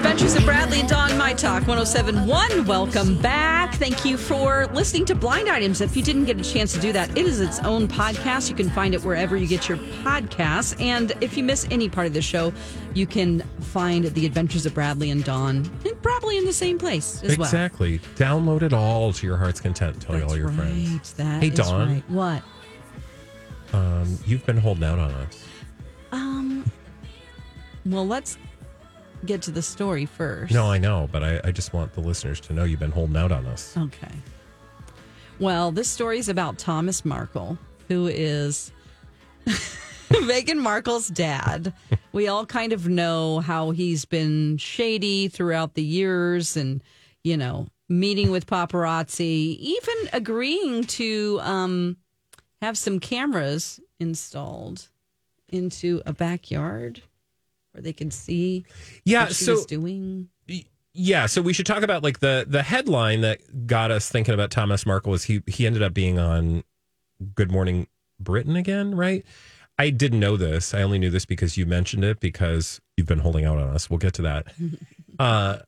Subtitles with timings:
[0.00, 2.64] Adventures of Bradley and Dawn, My Talk 1071.
[2.64, 3.74] Welcome back.
[3.74, 5.82] Thank you for listening to Blind Items.
[5.82, 8.48] If you didn't get a chance to do that, it is its own podcast.
[8.48, 10.80] You can find it wherever you get your podcasts.
[10.80, 12.50] And if you miss any part of the show,
[12.94, 17.36] you can find The Adventures of Bradley and Dawn probably in the same place as
[17.36, 17.46] well.
[17.46, 17.98] Exactly.
[18.16, 20.00] Download it all to your heart's content.
[20.00, 20.56] Tell all your right.
[20.56, 21.12] friends.
[21.12, 21.88] That hey, Dawn.
[21.88, 22.04] right.
[22.08, 22.42] What?
[23.74, 25.44] Um, you've been holding out on us.
[26.10, 26.64] Um.
[27.84, 28.38] Well, let's
[29.26, 30.52] get to the story first.
[30.52, 33.16] No, I know, but I, I just want the listeners to know you've been holding
[33.16, 33.76] out on us.
[33.76, 34.12] Okay.
[35.38, 38.72] Well, this story is about Thomas Markle, who is
[40.10, 41.72] Meghan Markle's dad.
[42.12, 46.82] We all kind of know how he's been shady throughout the years and,
[47.24, 51.96] you know, meeting with paparazzi, even agreeing to um,
[52.60, 54.88] have some cameras installed
[55.48, 57.02] into a backyard
[57.80, 58.64] where they can see
[59.04, 60.28] Yeah, what she so was doing.
[60.92, 64.50] yeah, so we should talk about like the the headline that got us thinking about
[64.50, 66.62] Thomas Markle was he he ended up being on
[67.34, 67.86] Good Morning
[68.18, 69.24] Britain again, right?
[69.78, 70.74] I didn't know this.
[70.74, 73.88] I only knew this because you mentioned it because you've been holding out on us.
[73.88, 74.46] We'll get to that.
[75.18, 75.58] uh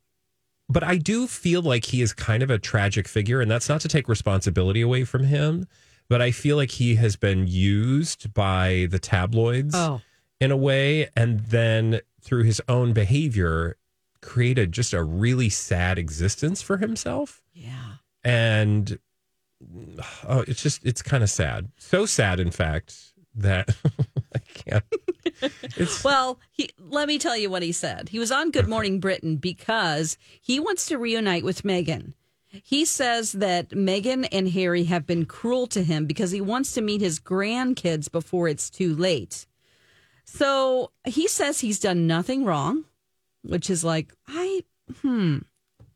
[0.68, 3.80] but I do feel like he is kind of a tragic figure and that's not
[3.82, 5.66] to take responsibility away from him,
[6.08, 10.00] but I feel like he has been used by the tabloids Oh.
[10.40, 13.76] in a way and then through his own behavior
[14.20, 17.94] created just a really sad existence for himself Yeah.
[18.24, 18.98] and
[20.28, 23.74] oh it's just it's kind of sad so sad in fact that
[24.34, 24.84] i can't
[25.76, 28.08] it's Well, he, let me tell you what he said.
[28.10, 32.12] He was on Good Morning Britain because he wants to reunite with Meghan.
[32.46, 36.80] He says that Meghan and Harry have been cruel to him because he wants to
[36.82, 39.46] meet his grandkids before it's too late.
[40.34, 42.84] So he says he's done nothing wrong,
[43.42, 44.62] which is like, I,
[45.02, 45.38] hmm,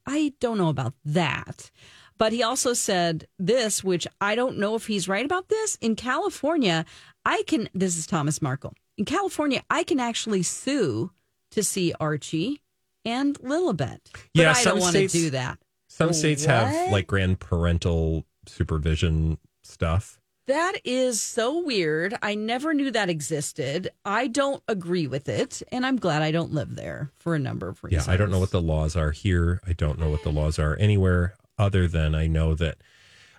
[0.06, 1.70] I don't know about that.
[2.18, 5.76] But he also said this, which I don't know if he's right about this.
[5.80, 6.84] In California,
[7.24, 8.74] I can, this is Thomas Markle.
[8.98, 11.12] In California, I can actually sue
[11.52, 12.60] to see Archie
[13.06, 14.00] and Lilibet.
[14.12, 15.58] But Yeah, I some don't want to do that.
[15.88, 16.90] some states have What?
[16.92, 22.16] like grandparental supervision stuff That is so weird.
[22.22, 23.90] I never knew that existed.
[24.04, 27.68] I don't agree with it, and I'm glad I don't live there for a number
[27.68, 28.06] of reasons.
[28.06, 30.58] yeah i don't know what the laws are here i don't know what the laws
[30.58, 32.78] are anywhere other than i know that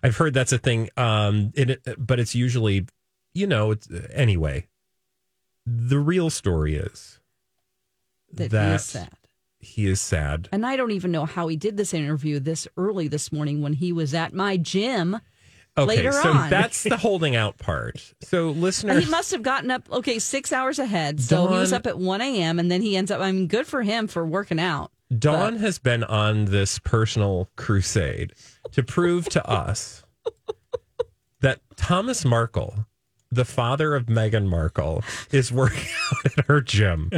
[0.04, 2.86] i've heard that's a thing um it, but it's usually
[3.34, 4.68] you know it's anyway
[5.66, 7.20] the real story is
[8.34, 9.14] that, that he is sad.
[9.60, 13.08] he is sad And I don't even know how he did this interview this early
[13.08, 15.20] this morning when he was at my gym.
[15.78, 16.50] Okay, later so on.
[16.50, 18.14] that's the holding out part.
[18.24, 21.20] So, listeners, He must have gotten up, okay, six hours ahead.
[21.22, 22.58] So he was up at 1 a.m.
[22.60, 24.92] and then he ends up, I mean, good for him for working out.
[25.18, 28.34] Dawn has been on this personal crusade
[28.72, 30.04] to prove to us
[31.42, 32.86] that Thomas Markle,
[33.32, 37.10] the father of Meghan Markle, is working out at her gym.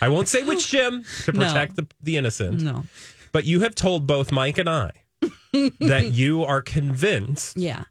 [0.00, 1.46] I won't say which gym to No.
[1.46, 2.84] protect the, the innocent, No.
[3.32, 4.90] but you have told both Mike and I
[5.52, 7.84] that you are convinced Yeah.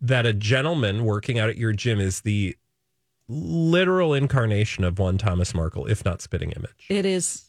[0.00, 2.56] that a gentleman working out at your gym is the
[3.28, 6.86] literal incarnation of one Thomas Markle, if not spitting image.
[6.88, 7.44] It is.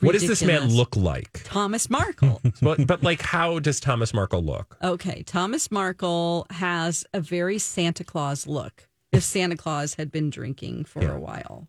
[0.00, 1.42] What does this man look like?
[1.44, 2.40] Thomas Markle.
[2.62, 4.76] but, but like, how does Thomas Markle look?
[4.82, 8.88] Okay, Thomas Markle has a very Santa Claus look.
[9.12, 11.12] If Santa Claus had been drinking for Yeah.
[11.12, 11.68] a while,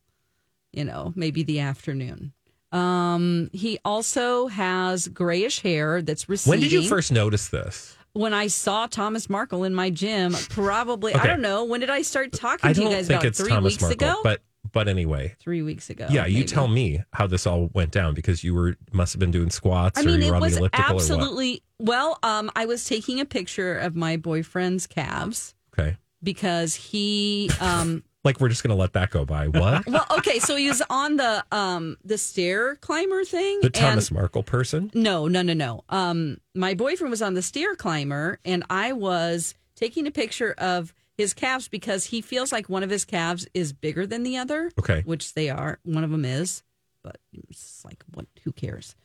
[0.73, 2.33] you know, maybe the afternoon.
[2.71, 6.51] Um, he also has grayish hair that's receding.
[6.51, 7.97] When did you first notice this?
[8.13, 11.63] When I saw Thomas Markle in my gym, probably I don't know.
[11.65, 13.81] When did I start talking I to you guys think about it's three Thomas weeks
[13.83, 14.19] Markle, ago?
[14.23, 14.41] but
[14.71, 16.07] But anyway, three weeks ago.
[16.09, 16.47] yeah, you maybe.
[16.47, 19.99] tell me how this all went down because you were must have been doing squats
[19.99, 22.17] I or mean, you it were on was the elliptical or absolutely well.
[22.23, 25.53] Um, I was taking a picture of my boyfriend's calves.
[25.77, 25.95] Okay.
[26.23, 29.47] because he um Like we're just gonna let that go by.
[29.47, 29.87] What?
[29.87, 34.43] well okay so he was on the um the stair climber thing the Thomas Markle
[34.43, 34.91] person?
[34.93, 39.55] no no no no um my boyfriend was on the stair climber and i was
[39.75, 43.71] taking a picture of his calves because he feels like one of his calves is
[43.73, 45.01] bigger than the other Okay.
[45.05, 46.63] which they are one of them is
[47.03, 48.95] but it's like what who cares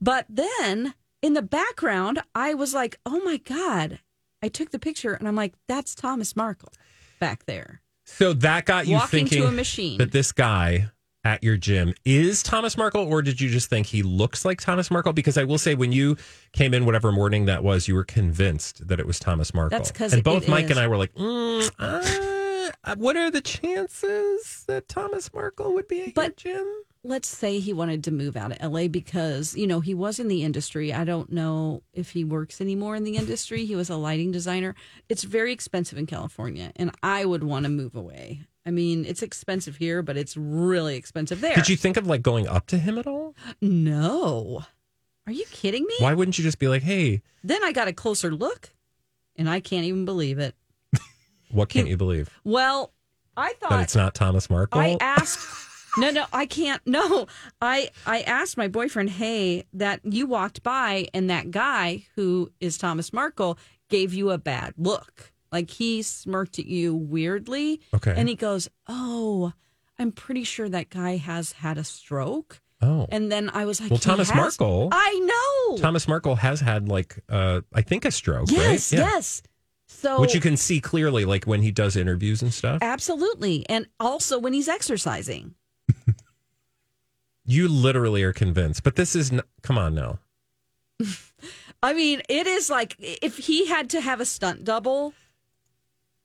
[0.00, 4.00] but then in the background i was like oh my god
[4.42, 6.72] i took the picture and i'm like that's thomas markle
[7.20, 9.98] back there So that got you to thinking a machine.
[9.98, 10.90] that this guy
[11.24, 14.90] at your gym is Thomas Markle, or did you just think he looks like Thomas
[14.92, 15.12] Markle?
[15.12, 16.16] Because I will say, when you
[16.52, 19.76] came in, whatever morning that was, you were convinced that it was Thomas Markle.
[19.76, 20.70] That's 'cause and it both Mike is.
[20.70, 26.02] and I were like, mm, uh, what are the chances that Thomas Markle would be
[26.04, 26.66] at But- your gym?
[27.06, 30.28] Let's say he wanted to move out of LA because, you know, he was in
[30.28, 30.92] the industry.
[30.92, 33.64] I don't know if he works anymore in the industry.
[33.64, 34.74] He was a lighting designer.
[35.08, 38.42] It's very expensive in California, and I would want to move away.
[38.66, 41.54] I mean, it's expensive here, but it's really expensive there.
[41.54, 43.34] Did you think of like going up to him at all?
[43.60, 44.64] No.
[45.26, 45.94] Are you kidding me?
[46.00, 48.70] Why wouldn't you just be like, hey, Then I got a closer look,
[49.36, 50.54] and I can't even believe it.
[51.50, 52.28] what can't you believe?
[52.42, 52.92] Well,
[53.36, 54.80] I thought That it's not Thomas Markle?
[54.80, 55.38] I asked.
[55.98, 56.82] No, no, I can't.
[56.86, 57.26] No,
[57.60, 62.78] I I asked my boyfriend, "Hey, that you walked by and that guy who is
[62.78, 63.58] Thomas Markle
[63.88, 65.32] gave you a bad look.
[65.52, 68.14] Like he smirked at you weirdly." Okay.
[68.16, 69.52] And he goes, "Oh,
[69.98, 73.06] I'm pretty sure that guy has had a stroke." oh.
[73.10, 75.18] And then I was like, Well, Thomas has?" Markle- I
[75.70, 75.78] know.
[75.78, 78.98] Thomas Markle has had like, uh, I think a stroke, yes, right?
[79.00, 79.42] yes.
[79.88, 82.78] So Which you can see clearly, like when he does interviews and stuff.
[82.82, 85.54] absolutely, and also when he's exercising.
[87.46, 90.18] You literally are convinced, but this is, n- come on now.
[91.82, 95.14] I mean, it is like if he had to have a stunt double.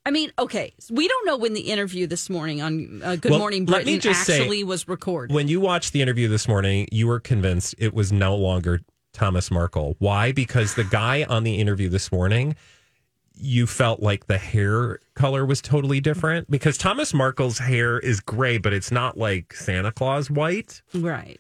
[0.03, 3.39] I mean, okay, we don't know when the interview this morning on uh, Good Well,
[3.39, 5.31] Morning Britain just say, actually was recorded.
[5.33, 8.79] When you watched the interview this morning, you were convinced it was no longer
[9.13, 9.95] Thomas Markle.
[10.00, 10.31] Why?
[10.31, 12.56] Because the guy on the interview this morning,
[13.41, 16.49] you felt like the hair color was totally different.
[16.49, 20.81] Because Thomas Markle's hair is gray, but it's not like Santa Claus white.
[20.93, 21.39] right.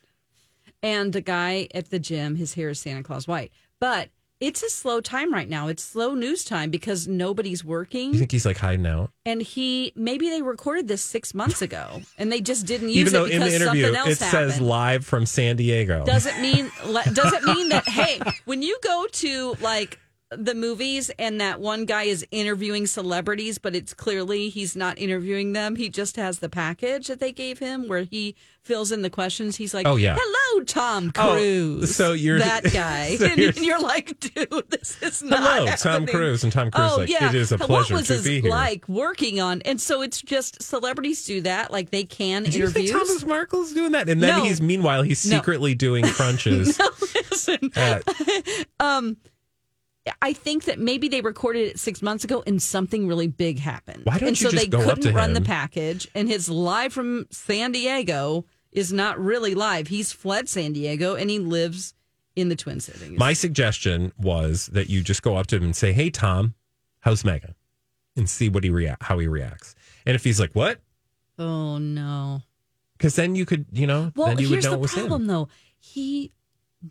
[0.83, 3.51] And the guy at the gym, his hair is Santa Claus white.
[3.79, 4.09] But
[4.39, 5.67] it's a slow time right now.
[5.67, 8.11] It's slow news time because nobody's working.
[8.13, 9.11] You think he's like hiding out?
[9.23, 13.13] And he, maybe they recorded this six months ago and they just didn't use Even
[13.13, 14.51] though it in because the interview something else it happened.
[14.53, 16.03] says live from San Diego.
[16.03, 16.71] doesn't mean
[17.13, 19.99] doesn't mean that hey when you go to like
[20.37, 25.51] the movies and that one guy is interviewing celebrities but it's clearly he's not interviewing
[25.51, 28.33] them he just has the package that they gave him where he
[28.63, 30.15] fills in the questions he's like Oh, yeah.
[30.17, 35.01] hello tom Oh, cruise so you're- that guy so and you're- you're like dude this
[35.01, 36.05] is not Hello, Tom.
[36.07, 36.43] Cruise.
[36.45, 37.27] And Tom Cruise, Oh, like, yeah.
[37.27, 38.49] it is a what pleasure was to be here.
[38.49, 42.69] like working on and so it's just celebrities do that like they can Do you
[42.69, 44.07] think Thomas Markle's doing that?
[44.07, 44.43] And then No.
[44.45, 45.37] he's meanwhile he's No.
[45.37, 46.79] secretly doing crunches.
[46.79, 46.87] no,
[47.31, 48.03] Listen, at-
[48.79, 49.17] um,
[50.21, 54.01] I think that maybe they recorded it six months ago and something really big happened.
[54.05, 56.07] Why don't and you so just they go up couldn't to run the package.
[56.15, 59.87] And his live from San Diego is not really live.
[59.89, 61.93] He's fled San Diego and he lives
[62.35, 63.17] in the Twin Cities.
[63.19, 66.55] My suggestion was that you just go up to him and say, "Hey, Tom,
[67.01, 67.53] how's Megan?"
[68.15, 69.75] and see what he react how he reacts.
[70.05, 70.79] And if he's like, "What?"
[71.37, 72.41] oh no.
[72.97, 75.27] Because then you could, you know, Well, then you would here's the problem him.
[75.27, 75.49] though.
[75.79, 76.31] He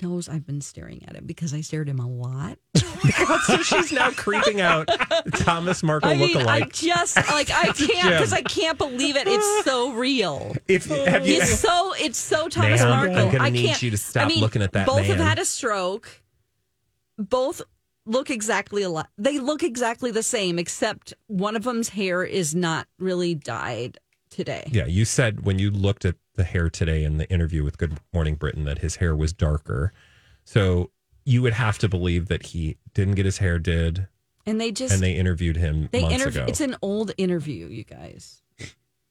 [0.03, 2.59] knows I've been staring at him because I stared at him a lot.
[3.03, 4.89] Oh so she's now creeping out
[5.37, 6.73] Thomas Markle I mean, I lookalike.
[6.75, 9.27] just like I can't because I can't believe it.
[9.27, 10.55] It's so real.
[10.69, 13.17] if have you, It's so it's so Thomas Ma'am, Markle.
[13.17, 15.19] I'm gonna I need can't, you to stop I mean, looking at that Both have
[15.19, 15.27] man.
[15.27, 16.09] had a stroke.
[17.17, 17.63] Both
[18.05, 19.07] look exactly alike.
[19.17, 24.69] They look exactly the same, except one of them's hair is not really dyed today.
[24.73, 27.99] yeah, you said when you looked at the hair today in the interview with Good
[28.13, 29.93] Morning Britain that his hair was darker.
[30.45, 30.91] So
[31.25, 34.09] you would have to believe that he didn't get his hair did,
[34.47, 36.43] And they just and they interviewed him they months interview.
[36.43, 36.51] ago.
[36.51, 38.43] It's an old interview, you guys.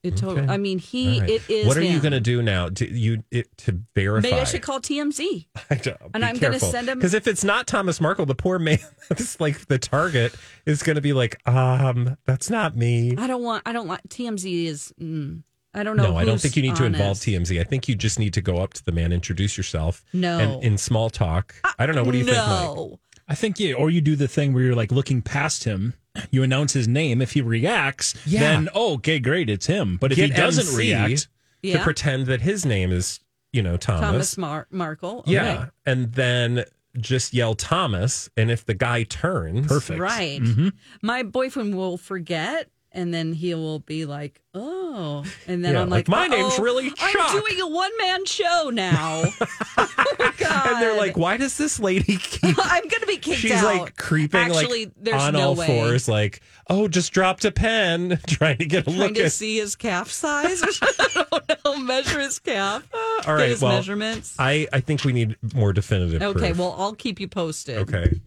[0.01, 0.43] It totally.
[0.43, 0.53] Okay.
[0.53, 1.19] I mean, he.
[1.19, 1.29] Right.
[1.29, 1.67] It is.
[1.67, 4.29] What are you going to do now to you it, to verify?
[4.29, 5.47] Maybe I should call TMZ.
[6.13, 9.41] and I'm gonna send him- because if it's not Thomas Markle, the poor man that's
[9.41, 10.33] like the target
[10.65, 13.15] is going to be like, um, that's not me.
[13.17, 13.63] I don't want.
[13.65, 14.65] I don't like TMZ.
[14.67, 14.93] Is.
[15.01, 16.11] Mm, I don't know.
[16.11, 17.17] No, I don't think you need to involve.
[17.17, 17.59] TMZ.
[17.59, 20.03] I think you just need to go up to the man, introduce yourself.
[20.13, 20.39] No.
[20.39, 21.55] And in small talk.
[21.77, 22.03] I don't know.
[22.03, 22.45] What do you think, Mike?
[22.47, 22.99] no.
[23.27, 25.93] I think yeah, or you do the thing where you're like looking past him,
[26.31, 27.21] you announce his name.
[27.21, 28.39] If he reacts, Yeah.
[28.39, 29.97] then oh, okay, great, it's him.
[30.01, 30.77] But if Get he doesn't MC.
[30.77, 31.27] react,
[31.61, 31.77] Yeah.
[31.77, 33.19] to pretend that his name is,
[33.53, 34.01] you know, Thomas.
[34.01, 35.23] Thomas Mar- Markle.
[35.27, 35.67] Yeah.
[35.85, 36.63] And then
[36.97, 38.31] just yell Thomas.
[38.35, 39.99] And if the guy turns, Perfect.
[39.99, 40.41] Right.
[40.41, 40.69] Mm-hmm.
[41.03, 42.69] My boyfriend will forget.
[42.91, 46.55] And then he will be like, "Oh," and then Yeah, I'm like, like, "My name's
[46.55, 49.25] "Uh-oh, really I'm doing a one man show now."
[49.77, 50.67] oh God!
[50.73, 53.71] And they're like, why does this lady keep I'm going to be kicked She's out.
[53.71, 55.67] She's like creeping Actually, like there's on no all way.
[55.67, 59.33] fours, like, oh, just dropped a pen, trying to get a Trying look to at.
[59.33, 60.63] see his calf size.
[60.81, 61.77] I don't know.
[61.83, 62.87] Measure his calf.
[62.91, 64.35] Uh, all Get his well, measurements.
[64.39, 66.23] I I think we need more definitive.
[66.23, 66.57] Okay, proof.
[66.57, 67.77] well, I'll keep you posted.
[67.77, 68.19] okay.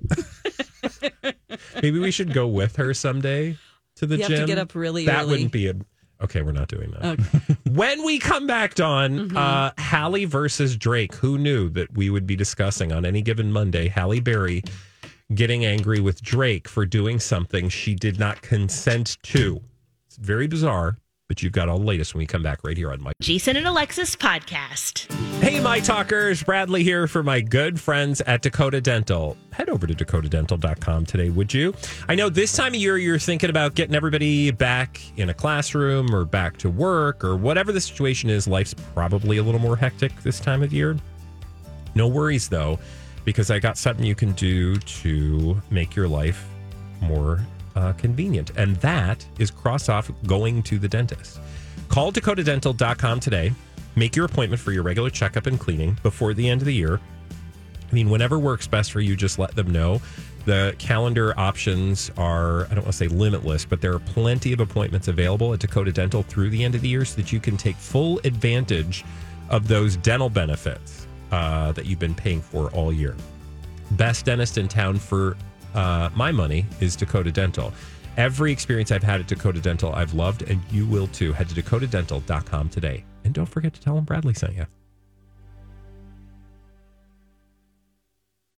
[1.82, 3.56] Maybe we should go with her someday
[4.02, 5.06] to the You have to get up really early.
[5.06, 5.30] That early.
[5.30, 5.74] wouldn't be a.
[6.22, 7.18] Okay, we're not doing that.
[7.18, 7.56] Okay.
[7.72, 9.36] When we come back, Dawn, Mm-hmm.
[9.36, 11.14] uh, Hallie versus Drake.
[11.16, 13.88] Who knew that we would be discussing on any given Monday?
[13.88, 14.62] Halle Berry
[15.34, 19.60] getting angry with Drake for doing something she did not consent to.
[20.06, 20.98] It's very bizarre,
[21.32, 23.56] but you've got all the latest when we come back right here on my Jason
[23.56, 25.10] and Alexis podcast.
[25.40, 26.42] Hey, my talkers.
[26.42, 29.34] Bradley here for my good friends at Dakota Dental.
[29.50, 31.72] Head over to dakotadental.com today, would you?
[32.06, 36.14] I know this time of year you're thinking about getting everybody back in a classroom
[36.14, 38.46] or back to work or whatever the situation is.
[38.46, 40.98] Life's probably a little more hectic this time of year.
[41.94, 42.78] No worries, though,
[43.24, 46.46] because I got something you can do to make your life
[47.00, 47.40] more
[47.76, 48.50] uh, convenient.
[48.56, 51.40] And that is cross off going to the dentist.
[51.88, 53.52] Call dakotadental.com today.
[53.96, 57.00] Make your appointment for your regular checkup and cleaning before the end of the year.
[57.90, 60.00] I mean, whenever works best for you, just let them know.
[60.44, 64.60] The calendar options are, I don't want to say limitless, but there are plenty of
[64.60, 67.56] appointments available at Dakota Dental through the end of the year so that you can
[67.56, 69.04] take full advantage
[69.50, 73.14] of those dental benefits uh, that you've been paying for all year.
[73.92, 75.36] Best dentist in town for
[75.74, 77.72] uh, my money is Dakota Dental.
[78.16, 81.32] Every experience I've had at Dakota Dental, I've loved, and you will too.
[81.32, 83.04] Head to dakotadental.com today.
[83.24, 84.66] And don't forget to tell them Bradley sent you.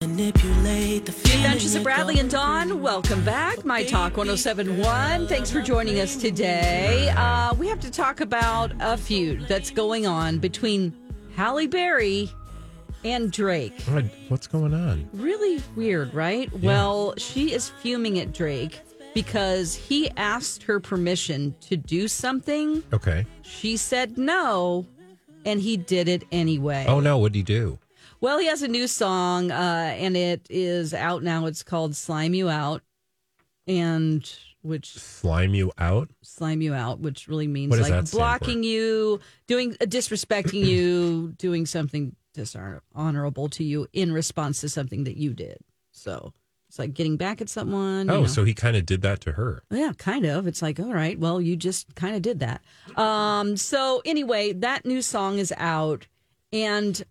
[0.03, 2.81] Manipulate the feeling Adventures of Bradley and Dawn.
[2.81, 3.65] Welcome back.
[3.65, 5.27] My Talk 1071.
[5.27, 7.13] Thanks for joining us today.
[7.17, 10.93] Uh, we have to talk about a feud that's going on between
[11.37, 12.31] Halle Berry
[13.05, 13.81] and Drake.
[13.83, 15.09] What- What's going on?
[15.13, 16.51] Really weird, right?
[16.61, 18.81] Well, she is fuming at Drake
[19.15, 22.83] because he asked her permission to do something.
[22.93, 23.27] Okay.
[23.43, 24.87] She said no,
[25.45, 26.87] and he did it anyway.
[26.89, 27.79] Oh no, what did he do?
[28.21, 31.47] Well, he has a new song, uh, and it is out now.
[31.47, 32.83] It's called "Slime You Out,"
[33.67, 34.33] and
[34.63, 36.09] which Slime you out?
[36.23, 39.19] "slime you out," which really means like blocking you,
[39.49, 45.35] doing uh, disrespecting you, doing something dishonorable to you in response to something that you
[45.35, 45.59] did.
[45.91, 46.33] So
[46.69, 48.07] it's like getting back at someone.
[48.09, 48.27] you Oh, know.
[48.27, 49.63] so he kind of did that to her.
[49.71, 50.47] Yeah, kind of.
[50.47, 52.63] It's like, all right, well, you just kind of did that.
[52.97, 56.07] Um, so anyway, that new song is out
[56.53, 57.03] and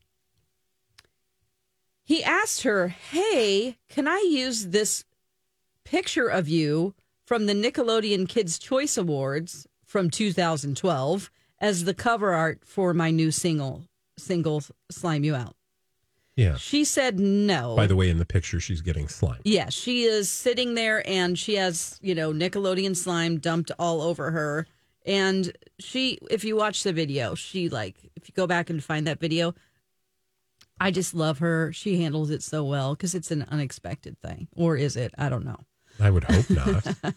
[2.04, 5.06] he asked her, Hey, can I use this
[5.84, 6.94] picture of you
[7.26, 13.30] from the Nickelodeon Kids Choice Awards from 2012 as the cover art for my new
[13.32, 13.84] single
[14.18, 15.56] single Slime You Out?
[16.36, 16.56] Yeah.
[16.56, 17.76] She said no.
[17.76, 19.42] By the way, in the picture, she's getting slime.
[19.44, 24.32] Yeah, she is sitting there and she has, you know, Nickelodeon slime dumped all over
[24.32, 24.66] her.
[25.06, 29.08] And she, if you watch the video, she like, if you go back and find
[29.08, 29.54] that video,
[30.80, 31.74] I just love her.
[31.74, 34.48] She handles it so well because it's an unexpected thing.
[34.56, 35.14] Or is it?
[35.18, 35.60] I don't know.
[36.00, 36.96] I would hope not.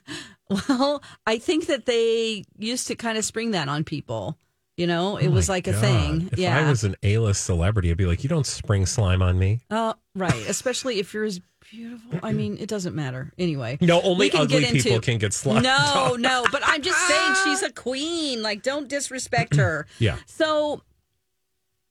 [0.50, 4.36] Well, I think that they used to kind of spring that on people.
[4.76, 5.80] You know, it Oh was like a God.
[5.80, 6.28] thing.
[6.32, 6.58] If yeah.
[6.58, 9.94] I was an A-list celebrity, I'd be like, "You don't spring slime on me." Uh,
[10.16, 10.48] right.
[10.48, 11.40] Especially if you're as
[11.70, 12.18] beautiful.
[12.24, 13.32] I mean, it doesn't matter.
[13.38, 13.78] Anyway.
[13.80, 16.22] No, only ugly get people into- can get slimed No, on.
[16.22, 16.44] no.
[16.50, 18.42] But I'm just saying she's a queen.
[18.42, 19.86] Like, don't disrespect her.
[20.00, 20.16] Yeah.
[20.26, 20.82] So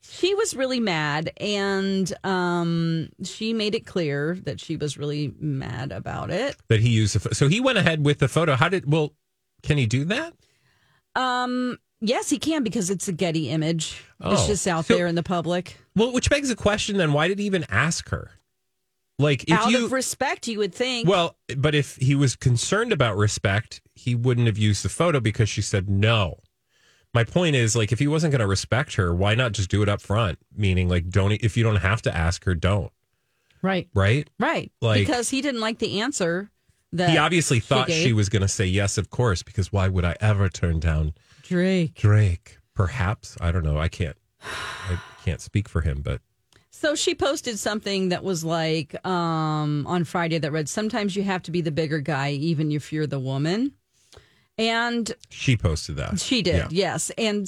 [0.01, 5.93] she was really mad and um she made it clear that she was really mad
[5.93, 6.57] about it.
[6.67, 7.15] That he used.
[7.15, 8.55] The pho- so he went ahead with the photo.
[8.55, 8.91] How did?
[8.91, 9.13] Well,
[9.63, 10.33] can he do that?
[11.15, 14.01] Um yes, he can because it's a Getty image.
[14.23, 14.47] It's Oh.
[14.47, 15.77] just out So- there in the public.
[15.95, 18.31] Well, which begs the question: Then why did he even ask her?
[19.19, 21.07] Like, if out you of respect, you would think.
[21.07, 25.49] Well, but if he was concerned about respect, he wouldn't have used the photo because
[25.49, 26.39] she said no.
[27.13, 29.83] My point is, like, if he wasn't going to respect her, why not just do
[29.83, 30.39] it up front?
[30.55, 32.91] Meaning, like, don't if you don't have to ask her, don't.
[33.61, 33.87] right.
[33.93, 34.27] Right?
[34.39, 34.71] Right.
[34.81, 36.49] Like- because he didn't like the answer
[36.93, 38.01] that he obviously thought gave.
[38.03, 41.13] she was going to say yes, of course, because why would I ever turn down
[41.43, 41.95] Drake.
[41.95, 42.57] Drake?
[42.73, 43.77] Perhaps I don't know.
[43.77, 44.15] I can't.
[44.41, 46.21] I can't speak for him, but
[46.71, 51.41] So she posted something that was like um, on Friday that read, Sometimes you have
[51.43, 53.73] to be the bigger guy, even if you're the woman.
[54.57, 56.19] And she posted that.
[56.19, 56.67] she did, Yeah.
[56.93, 57.09] yes.
[57.17, 57.47] And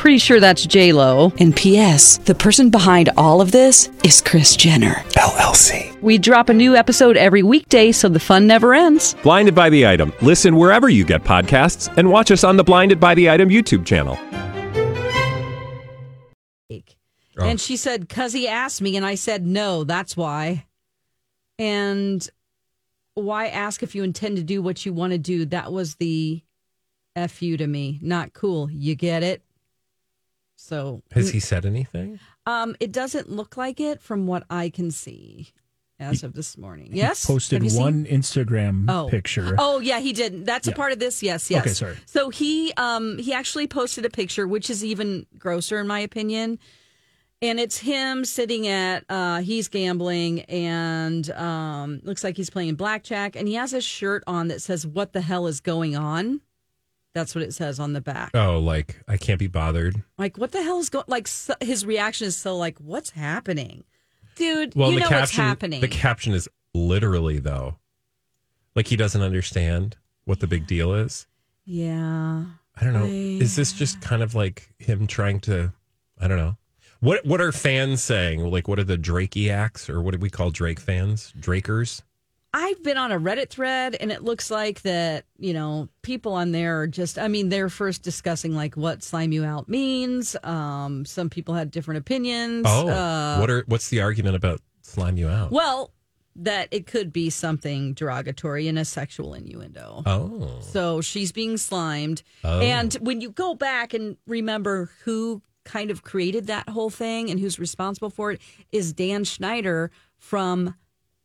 [0.00, 1.30] Pretty sure that's J Lo.
[1.40, 2.16] And P.S.
[2.16, 6.00] The person behind all of this is Kris Jenner LLC.
[6.00, 9.14] We drop a new episode every weekday, so the fun never ends.
[9.22, 10.14] Blinded by the item.
[10.22, 13.84] Listen wherever you get podcasts, and watch us on the Blinded by the Item YouTube
[13.84, 14.18] channel.
[17.38, 17.44] Oh.
[17.44, 20.64] And she said, "Cause he asked me," and I said, "No, that's why."
[21.58, 22.26] And
[23.12, 25.44] why ask if you intend to do what you want to do?
[25.44, 26.40] That was the
[27.14, 27.98] f you to me.
[28.00, 28.70] Not cool.
[28.70, 29.42] You get it?
[30.70, 32.20] So Has he said anything?
[32.46, 35.48] Um, it doesn't look like it from what I can see
[35.98, 36.90] as of this morning.
[36.92, 39.08] Yes, Posted Have you seen- one Instagram Oh.
[39.10, 39.56] picture.
[39.58, 40.46] Oh yeah, he did.
[40.46, 41.24] That's a part of this.
[41.24, 41.60] Yes, yes.
[41.62, 41.96] Okay, sorry.
[42.06, 46.60] So he um he actually posted a picture, which is even grosser in my opinion.
[47.42, 53.34] And it's him sitting at uh he's gambling and um looks like he's playing blackjack
[53.34, 56.40] and he has a shirt on that says what the hell is going on?
[57.14, 58.30] That's what it says on the back.
[58.34, 60.02] Oh, like I can't be bothered.
[60.18, 63.84] Like what the hell is going like so, his reaction is so like what's happening?
[64.36, 65.80] Dude, Well, you the know caption, what's happening.
[65.80, 67.76] the caption is literally though,
[68.74, 71.26] like he doesn't understand what the big deal is.
[71.64, 72.44] yeah.
[72.80, 73.02] I don't know.
[73.02, 73.06] Oh,
[73.44, 75.72] is this just kind of like him trying to?
[76.18, 76.56] I don't know.
[77.00, 78.40] What What are fans saying?
[78.50, 81.34] Like, what are the Drakeiacs or what do we call Drake fans?
[81.38, 82.02] Drakers.
[82.52, 86.50] I've been on a Reddit thread and it looks like that, you know, people on
[86.52, 90.34] there are just, I mean, they're first discussing like what slime you out means.
[90.42, 92.66] Um, some people had different opinions.
[92.68, 95.52] Oh, Uh, what are What's the argument about slime you out?
[95.52, 95.92] well,
[96.36, 100.02] that it could be something derogatory and a sexual innuendo.
[100.06, 102.22] Oh, So she's being slimed.
[102.44, 102.60] Oh.
[102.60, 107.38] And when you go back and remember who kind of created that whole thing and
[107.38, 108.40] who's responsible for it
[108.72, 110.74] is Dan Schneider from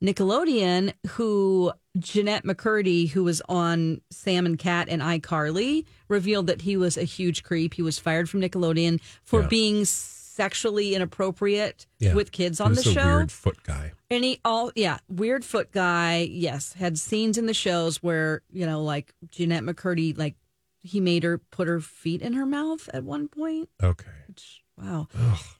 [0.06, 6.78] Nickelodeon, who Jennette McCurdy, who was on Sam and Cat and iCarly, revealed that he
[6.78, 7.74] was a huge creep.
[7.74, 9.48] He was fired from Nickelodeon for Yeah.
[9.48, 12.14] being sexually inappropriate yeah.
[12.14, 13.06] with kids on the show.
[13.18, 13.94] Weird foot guy.
[14.10, 16.28] And he all yeah, weird foot guy.
[16.30, 20.36] Yes, had scenes in the shows where you know, like Jennette McCurdy, like
[20.84, 23.70] he made her put her feet in her mouth at one point.
[23.82, 24.12] Okay.
[24.28, 25.08] Which, wow.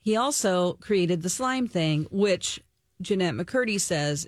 [0.02, 2.60] He also created the slime thing, which
[3.02, 4.28] Jennette McCurdy says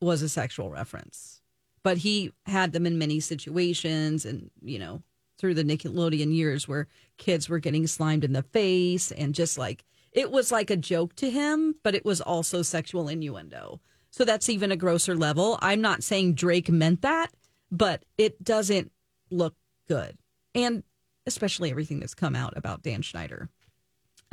[0.00, 1.40] was a sexual reference,
[1.82, 5.02] but he had them in many situations, and you know,
[5.38, 9.84] through the Nickelodeon years where kids were getting slimed in the face and just like
[10.12, 13.80] it was like a joke to him, but it was also sexual innuendo.
[14.10, 15.58] So that's even a grosser level.
[15.62, 17.28] I'm not saying Drake meant that,
[17.70, 18.90] but it doesn't
[19.30, 19.54] look
[19.88, 20.18] good.
[20.54, 20.82] And
[21.26, 23.48] especially everything that's come out about Dan Schneider,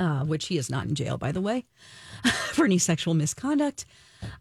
[0.00, 1.66] uh, which he is not in jail, by the way,
[2.52, 3.84] for any sexual misconduct.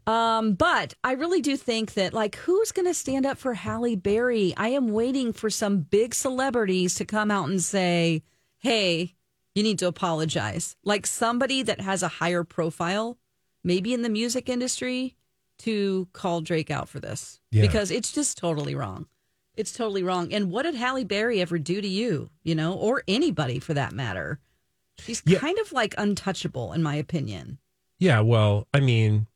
[0.08, 3.96] Um, but I really do think that, like, who's going to stand up for Halle
[3.96, 4.54] Berry?
[4.58, 8.24] I am waiting for some big celebrities to come out and say,
[8.60, 9.14] hey,
[9.54, 10.76] you need to apologize.
[10.84, 13.18] Like somebody that has a higher profile,
[13.64, 15.16] maybe in the music industry,
[15.60, 17.64] to call Drake out for this Yeah.
[17.64, 19.08] because it's just totally wrong.
[19.56, 20.32] It's totally wrong.
[20.32, 23.92] And what did Halle Berry ever do to you, you know, or anybody for that
[23.94, 24.40] matter?
[25.00, 25.40] She's Yeah.
[25.40, 27.60] kind of like untouchable, in my opinion.
[28.00, 28.20] Yeah.
[28.22, 29.28] Well, I mean,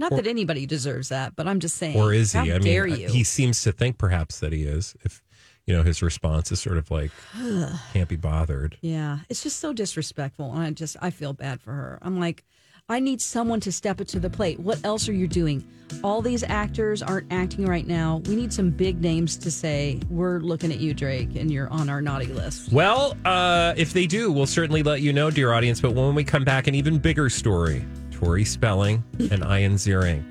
[0.00, 1.96] Not Or- that anybody deserves that, but I'm just saying.
[1.96, 2.38] or is he?
[2.38, 3.08] I mean, uh, you?
[3.08, 4.94] he seems to think perhaps that he is.
[5.02, 5.22] If
[5.66, 7.10] you know, his response is sort of like
[7.92, 8.78] can't be bothered.
[8.80, 11.98] Yeah, it's just so disrespectful, and I just I feel bad for her.
[12.00, 12.44] I'm like,
[12.90, 14.58] I need someone to step it to the plate.
[14.58, 15.62] What else are you doing?
[16.02, 18.22] All these actors aren't acting right now.
[18.24, 21.90] We need some big names to say we're looking at you, Drake, and you're on
[21.90, 22.72] our naughty list.
[22.72, 25.82] Well, uh, if they do, we'll certainly let you know, dear audience.
[25.82, 30.22] But when we come back, an even bigger story Tori Spelling and Ian Ziering.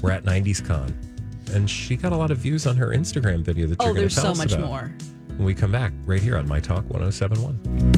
[0.00, 0.96] We're at 90s Con.
[1.52, 4.02] And she got a lot of views on her Instagram video that you're Oh, going
[4.02, 4.66] there's to tell so us much about.
[4.68, 4.92] more.
[5.36, 7.97] When we come back, right here on My Talk 1071.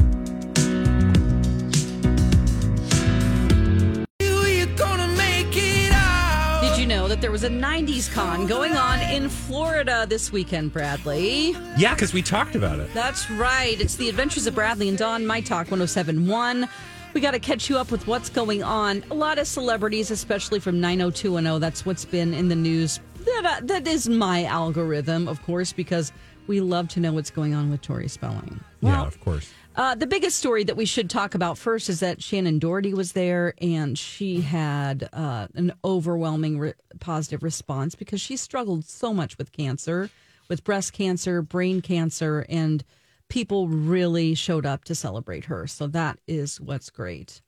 [7.41, 11.55] Was a 90s con going on in Florida this weekend, Bradley?
[11.75, 12.93] Yeah, because we talked about it.
[12.93, 13.81] That's right.
[13.81, 16.69] It's the Adventures of Bradley and Dawn, My Talk 1071.
[17.15, 19.03] We got to catch you up with what's going on.
[19.09, 22.99] A lot of celebrities, especially from 90210, that's what's been in the news.
[23.25, 26.11] That, uh, that is my algorithm, of course, because
[26.45, 28.59] we love to know what's going on with Tori Spelling.
[28.81, 29.51] yeah, of course.
[29.73, 33.13] Uh, the biggest story that we should talk about first is that Shannen Doherty was
[33.13, 39.37] there and she had uh, an overwhelming re- positive response because she struggled so much
[39.37, 40.09] with cancer,
[40.49, 42.83] with breast cancer, brain cancer, and
[43.29, 45.65] people really showed up to celebrate her.
[45.67, 47.41] So that is what's great.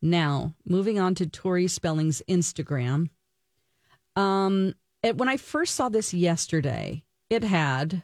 [0.00, 3.10] Now, moving on to Tori Spelling's Instagram.
[4.14, 8.02] Um, it, when I first saw this yesterday, it had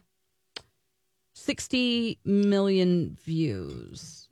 [1.34, 4.28] 60 million views.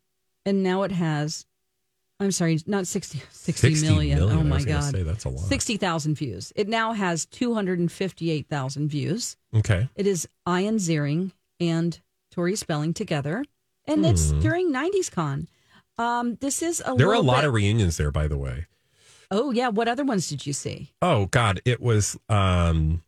[0.47, 1.47] And now it has,
[2.19, 4.19] I'm sorry, not 60, 60 60 million.
[4.19, 4.93] million, Oh I my God.
[4.93, 5.41] say, that's a lot.
[5.41, 6.53] 60,000 views.
[6.57, 9.37] It now has 258,000 views.
[9.55, 9.89] Okay.
[9.95, 11.99] It is Ian Ziering and
[12.31, 13.45] Tori Spelling together.
[13.87, 15.49] And it's during 90s Con.
[15.99, 16.97] Um, this is a Hmm.
[16.97, 18.67] There were a lot bit- of reunions there, by the way.
[19.31, 19.69] Oh, yeah.
[19.69, 20.91] What other ones did you see?
[21.03, 23.03] Oh God, it was um,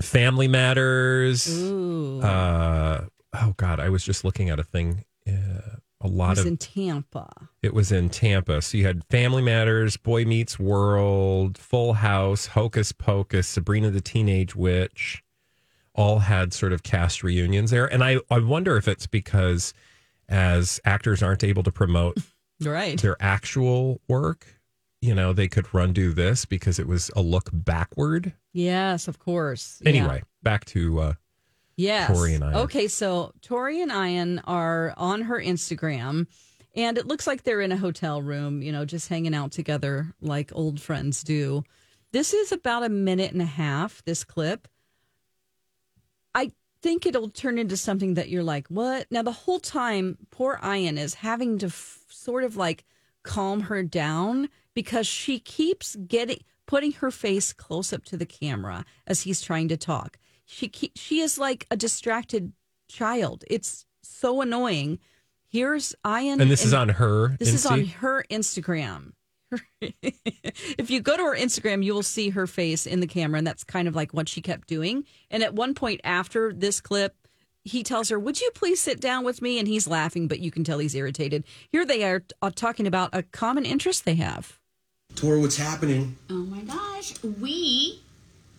[0.00, 1.46] Family Matters.
[1.48, 5.04] Uh, oh God, I was just looking at a thing.
[5.26, 7.30] Uh, a it lot was of in Tampa.
[7.62, 8.60] it was in Tampa.
[8.62, 14.56] So you had Family Matters, Boy Meets World, Full House, Hocus Pocus, Sabrina the Teenage
[14.56, 15.22] Witch.
[15.94, 19.74] All had sort of cast reunions there, and I I wonder if it's because
[20.28, 22.16] as actors aren't able to promote
[22.60, 22.98] Right.
[23.00, 24.46] their actual work,
[25.02, 28.32] you know, they could run do this because it was a look backward.
[28.52, 29.82] Yes, of course.
[29.82, 29.88] Yeah.
[29.90, 31.12] Anyway, back to uh
[31.76, 32.08] Yes.
[32.08, 32.54] Tori and Ian.
[32.54, 36.26] Okay, so Tori and Ian are on her Instagram,
[36.76, 40.14] and it looks like they're in a hotel room, you know, just hanging out together
[40.20, 41.64] like old friends do.
[42.12, 44.68] This is about a minute and a half, this clip.
[46.34, 49.06] I think it'll turn into something that you're like, what?
[49.10, 52.84] Now, the whole time, poor Ian is having to f- sort of like
[53.22, 58.84] calm her down because she keeps getting putting her face close up to the camera
[59.06, 60.18] as he's trying to talk.
[60.46, 62.52] She keep, she is like a distracted
[62.88, 63.44] child.
[63.48, 64.98] It's so annoying.
[65.48, 67.36] Here's Ian, and this is on her.
[67.38, 69.12] this is on her Instagram.
[69.82, 73.46] if you go to her Instagram, you will see her face in the camera, and
[73.46, 75.04] that's kind of like what she kept doing.
[75.30, 77.14] And at one point after this clip,
[77.64, 80.50] he tells her, "Would you please sit down with me?" And he's laughing, but you
[80.50, 81.44] can tell he's irritated.
[81.68, 84.58] Here they are uh, talking about a common interest they have.
[85.14, 86.16] Tor, what's happening?
[86.30, 88.00] Oh my gosh, we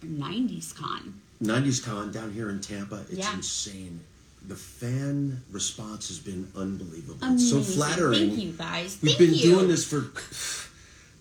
[0.04, 1.14] are 90s Con.
[1.42, 3.02] 90s Con down here in Tampa.
[3.10, 3.34] It's Yeah.
[3.36, 4.00] insane.
[4.48, 7.18] The fan response has been unbelievable.
[7.34, 7.76] It's so Amazing.
[7.76, 8.30] flattering.
[8.32, 8.98] Thank you guys.
[9.02, 9.42] We've Thank been you.
[9.42, 10.12] doing this for.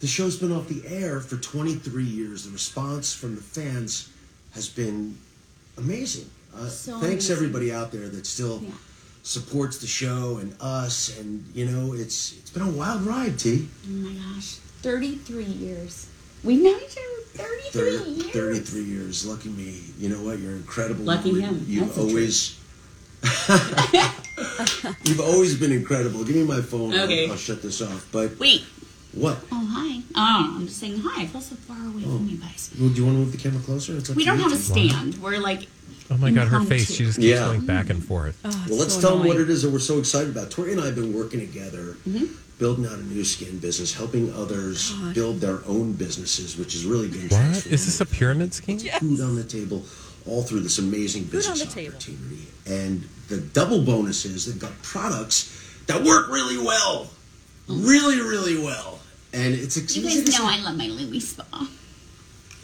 [0.01, 2.43] The show's been off the air for 23 years.
[2.45, 4.09] The response from the fans
[4.53, 5.17] has been
[5.79, 6.29] amazing.
[6.53, 7.37] Uh, So thanks amazing.
[7.37, 8.71] everybody out there that still Yeah.
[9.23, 11.13] supports the show and us.
[11.19, 13.69] And you know, it's it's been a wild ride, T.
[13.87, 16.07] Oh my gosh, 33 years.
[16.45, 18.31] We've known each other 33 Thir- years.
[18.33, 19.27] 33 years.
[19.27, 19.81] Lucky me.
[19.99, 20.39] You know what?
[20.41, 21.05] You're incredible.
[21.05, 21.65] Lucky You- him.
[21.69, 22.59] You've That's always.
[25.05, 26.25] You've always been incredible.
[26.25, 26.93] Give me my phone.
[26.95, 27.29] I'll- Okay.
[27.31, 28.09] I'll, shut this off.
[28.11, 28.63] But Wait.
[29.13, 29.39] what?
[29.53, 30.03] Oh, hi.
[30.17, 31.23] Oh, I'm just saying hi.
[31.23, 32.71] I feel so far away from you guys.
[32.79, 33.97] Well, do you want to move the camera closer?
[33.97, 34.63] It's up We to don't you have a two.
[34.89, 35.15] stand.
[35.23, 35.69] We're like.
[36.11, 36.69] Oh my God, her impromptu.
[36.79, 36.93] face.
[36.95, 37.47] She just keeps Yeah.
[37.47, 38.39] going back and forth.
[38.45, 40.51] Oh, Well, let's so tell them what it is that we're so excited about.
[40.51, 42.27] Tori and I have been working together, Mm-hmm.
[42.63, 47.09] Building out a new skin business, helping others build their own businesses, which has really
[47.09, 48.79] been What is this a pyramid scheme?
[48.79, 49.83] food on the table
[50.29, 51.97] all through this amazing on business the table.
[51.97, 52.47] opportunity.
[52.65, 55.51] And the double bonus is they've got products
[55.89, 57.11] that work really well.
[57.69, 57.79] Oh.
[57.81, 59.01] Really, really well.
[59.33, 61.45] And it's You guys know I love my LumiSpa.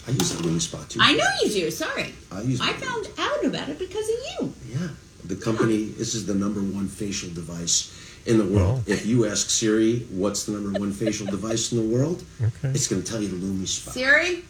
[0.07, 1.01] I use that LumiSpa too.
[1.03, 1.71] I know you do.
[1.73, 2.15] Sorry.
[2.31, 4.55] I use I found out about it because of you.
[4.69, 4.89] Yeah.
[5.25, 7.93] The company, this is the number one facial device
[8.27, 8.79] in the world.
[8.79, 8.83] Wow.
[8.87, 12.25] If you ask Siri, what's the number one facial device in the world?
[12.41, 12.69] Okay.
[12.71, 13.91] It's going to tell you the LumiSpa.
[13.91, 14.45] Siri?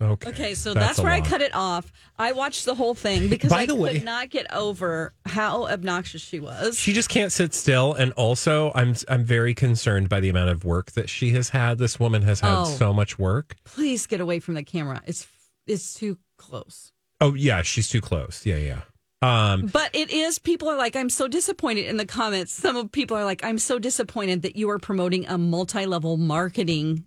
[0.00, 0.30] Okay.
[0.30, 1.90] Okay, so that's, a where I cut it off.
[2.20, 5.66] I watched the whole thing because By I the could way- not get over how
[5.66, 6.78] obnoxious she was.
[6.78, 10.64] She just can't sit still, and also I'm I'm very concerned by the amount of
[10.64, 11.78] work that she has had.
[11.78, 12.64] This woman has had Oh.
[12.64, 13.56] so much work.
[13.64, 15.02] Please get away from the camera.
[15.04, 15.26] It's
[15.66, 16.92] it's too close.
[17.20, 18.46] Oh yeah, she's too close.
[18.46, 18.80] Yeah, yeah.
[19.20, 20.38] Um, But it is.
[20.38, 22.52] People are like, I'm so disappointed in the comments.
[22.52, 27.04] Some of people are like, I'm so disappointed that you are promoting a multi-level marketing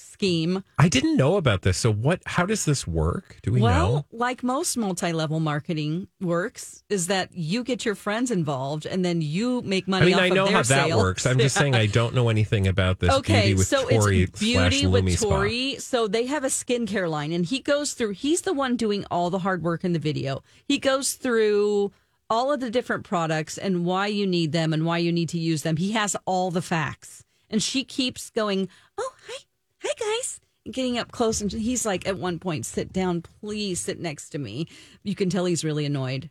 [0.00, 0.64] scheme.
[0.78, 1.78] I didn't know about this.
[1.78, 2.20] So what?
[2.26, 3.38] How does this work?
[3.42, 4.06] Do we well, know?
[4.12, 9.62] like most multi-level marketing works, is that you get your friends involved and then you
[9.62, 10.02] make money.
[10.02, 11.02] I mean, I know how that sales.
[11.02, 11.26] works.
[11.26, 14.40] I'm just saying I don't know anything about this okay, beauty with so Tori it's
[14.40, 15.20] beauty with.
[15.20, 15.76] Tori.
[15.78, 18.10] So they have a skincare line, and he goes through.
[18.10, 20.42] He's the one doing all the hard work in the video.
[20.66, 21.92] He goes through
[22.28, 25.38] all of the different products and why you need them and why you need to
[25.38, 25.76] use them.
[25.76, 28.68] He has all the facts, and she keeps going.
[28.96, 29.44] Oh, hi,
[29.82, 30.40] hi guys.
[30.70, 34.38] Getting up close, and he's like, at one point, sit down, please sit next to
[34.38, 34.68] me.
[35.02, 36.30] You can tell he's really annoyed.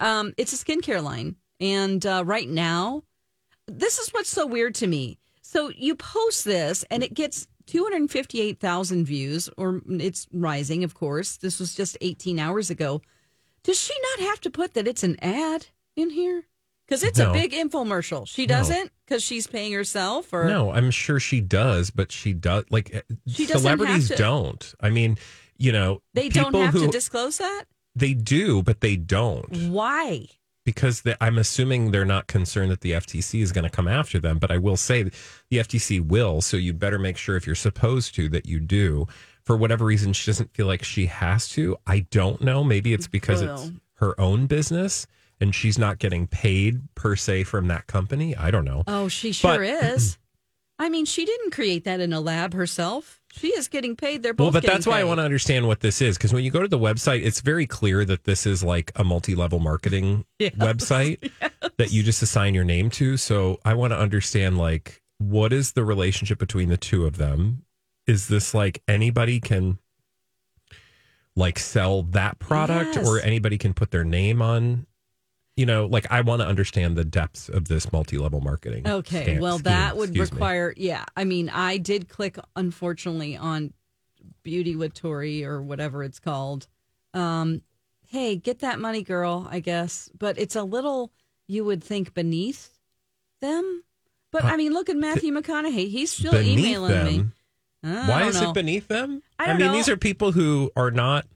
[0.00, 3.04] Um, it's a skincare line, and uh, right now,
[3.66, 5.18] this is what's so weird to me.
[5.42, 11.36] So you post this and it gets 258,000 views, or it's rising, of course.
[11.36, 13.00] This was just 18 hours ago.
[13.62, 16.47] Does she not have to put that it's an ad in here?
[16.88, 17.30] Because it's No.
[17.30, 18.26] a big infomercial.
[18.26, 22.64] She doesn't because she's paying herself, or No, I'm sure she does, but she does
[22.70, 24.74] like uh, She celebrities have to- don't.
[24.80, 25.18] I mean,
[25.58, 27.64] you know, they don't have who to disclose that.
[27.94, 30.28] they do, but they don't Why?
[30.64, 34.18] because the, I'm assuming they're not concerned that the FTC is going to come after
[34.18, 34.38] them.
[34.38, 35.12] But I will say the
[35.58, 39.06] FTC will, so you better make sure if you're supposed to that you do.
[39.44, 41.76] For whatever reason, she doesn't feel like she has to.
[41.86, 42.62] I don't know.
[42.62, 45.06] Maybe it's because it's her own business
[45.40, 48.34] and she's not getting paid per se from that company.
[48.36, 48.82] I don't know.
[48.86, 49.60] Oh, she sure But-
[49.94, 50.18] is.
[50.80, 53.20] I mean, she didn't create that in a lab herself.
[53.32, 54.22] She is getting paid.
[54.22, 54.44] They're both.
[54.54, 56.62] Well, but that's why I want to understand what this is because when you go
[56.62, 61.32] to the website, it's very clear that this is like a multi-level marketing website
[61.78, 63.16] that you just assign your name to.
[63.16, 67.64] So I want to understand like what is the relationship between the two of them?
[68.06, 69.78] Is this like anybody can
[71.36, 73.08] like sell that product Yes.
[73.08, 74.86] or anybody can put their name on?
[75.58, 78.86] You know, like I want to understand the depths of this multi-level marketing.
[78.86, 80.36] Okay, scam- well, scheme, that would excuse me.
[80.36, 80.72] require.
[80.76, 83.72] Yeah, I mean, I did click, unfortunately, on
[84.44, 86.68] Beauty with Tori or whatever it's called.
[87.12, 87.62] Um,
[88.06, 89.48] hey, get that money, girl.
[89.50, 91.10] I guess, but it's a little.
[91.48, 92.78] You would think beneath
[93.40, 93.82] them,
[94.30, 95.90] but I mean, look at Matthew McConaughey.
[95.90, 97.06] He's still beneath emailing them.
[97.06, 97.24] me.
[97.82, 98.50] I Why is know.
[98.50, 99.22] it beneath them?
[99.40, 99.72] I don't mean, know.
[99.72, 101.26] these are people who are not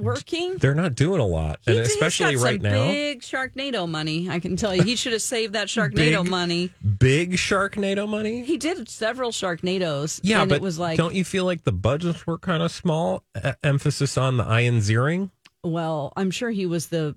[0.00, 0.56] working?
[0.58, 4.28] they're not doing a lot, He and especially right now, big Sharknado money.
[4.28, 6.70] I can tell you, he should have saved that Sharknado Big- money.
[6.98, 8.44] big Sharknado money.
[8.44, 10.20] He did several Sharknados.
[10.22, 12.70] Yeah, and but it was like, don't you feel like the budgets were kind of
[12.70, 13.22] small?
[13.36, 15.30] E- emphasis on the Ian Ziering.
[15.62, 17.14] well, I'm sure he was the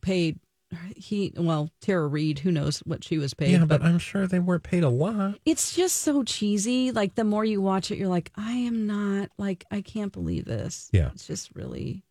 [0.00, 0.38] paid.
[0.96, 2.38] He well, Tara Reid.
[2.38, 3.50] Who knows what she was paid?
[3.50, 5.34] Yeah, but I'm sure they weren't paid a lot.
[5.44, 6.92] it's just so cheesy.
[6.92, 10.46] Like the more you watch it, you're like, I am not like I can't believe
[10.46, 10.88] this.
[10.90, 11.10] Yeah.
[11.12, 12.04] it's just really.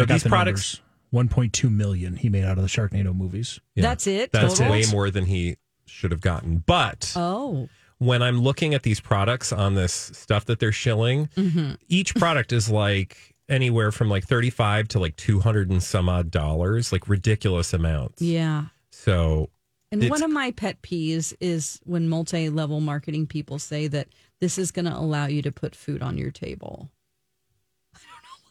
[0.00, 0.80] No, these the products.
[1.14, 3.60] 1.2 million he made out of the Sharknado movies.
[3.74, 4.32] yeah, That's it?
[4.32, 4.70] That's Total?
[4.72, 5.56] way more than he
[5.86, 6.58] should have gotten.
[6.66, 11.74] But Oh, when I'm looking at these products on this stuff that they're shilling, Mm-hmm.
[11.88, 16.90] each product is like anywhere from like 35 to like 200 and some odd dollars,
[16.92, 18.20] like ridiculous amounts.
[18.20, 18.66] yeah.
[18.90, 19.50] So
[19.92, 24.08] And It's- one of my pet peeves is when multi level marketing people say that
[24.40, 26.90] this is going to allow you to put food on your table.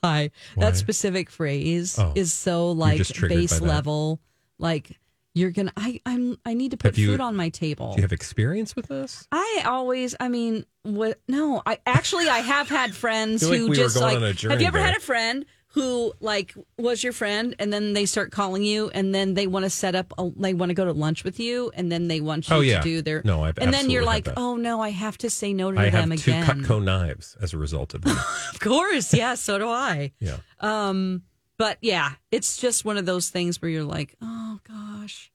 [0.05, 0.31] Why.
[0.55, 0.65] Why?
[0.65, 2.13] That specific phrase Oh.
[2.15, 4.19] is so like base level.
[4.59, 4.97] Like
[5.33, 7.91] you're gonna I I'm I need to put you- food on my table.
[7.91, 9.27] do you have experience with this?
[9.31, 11.19] I always, I mean, what?
[11.27, 14.17] No, I actually, I have had friends feel like who we just like.
[14.21, 14.85] have you ever there.
[14.87, 19.13] had a friend who like was your friend, and then they start calling you, and
[19.13, 21.69] then they want to set up, a, they want to go to lunch with you,
[21.75, 23.21] and then they want you Oh, to do their.
[23.23, 24.35] No, I've and then you're like, that.
[24.37, 26.45] oh no, I have to say no to I them have two again.
[26.45, 28.25] Cutco knives as a result of that.
[28.53, 30.11] Of course, yeah, so do I.
[30.19, 30.37] yeah.
[30.61, 31.23] Um,
[31.57, 35.31] but yeah, it's just one of those things where you're like, oh gosh.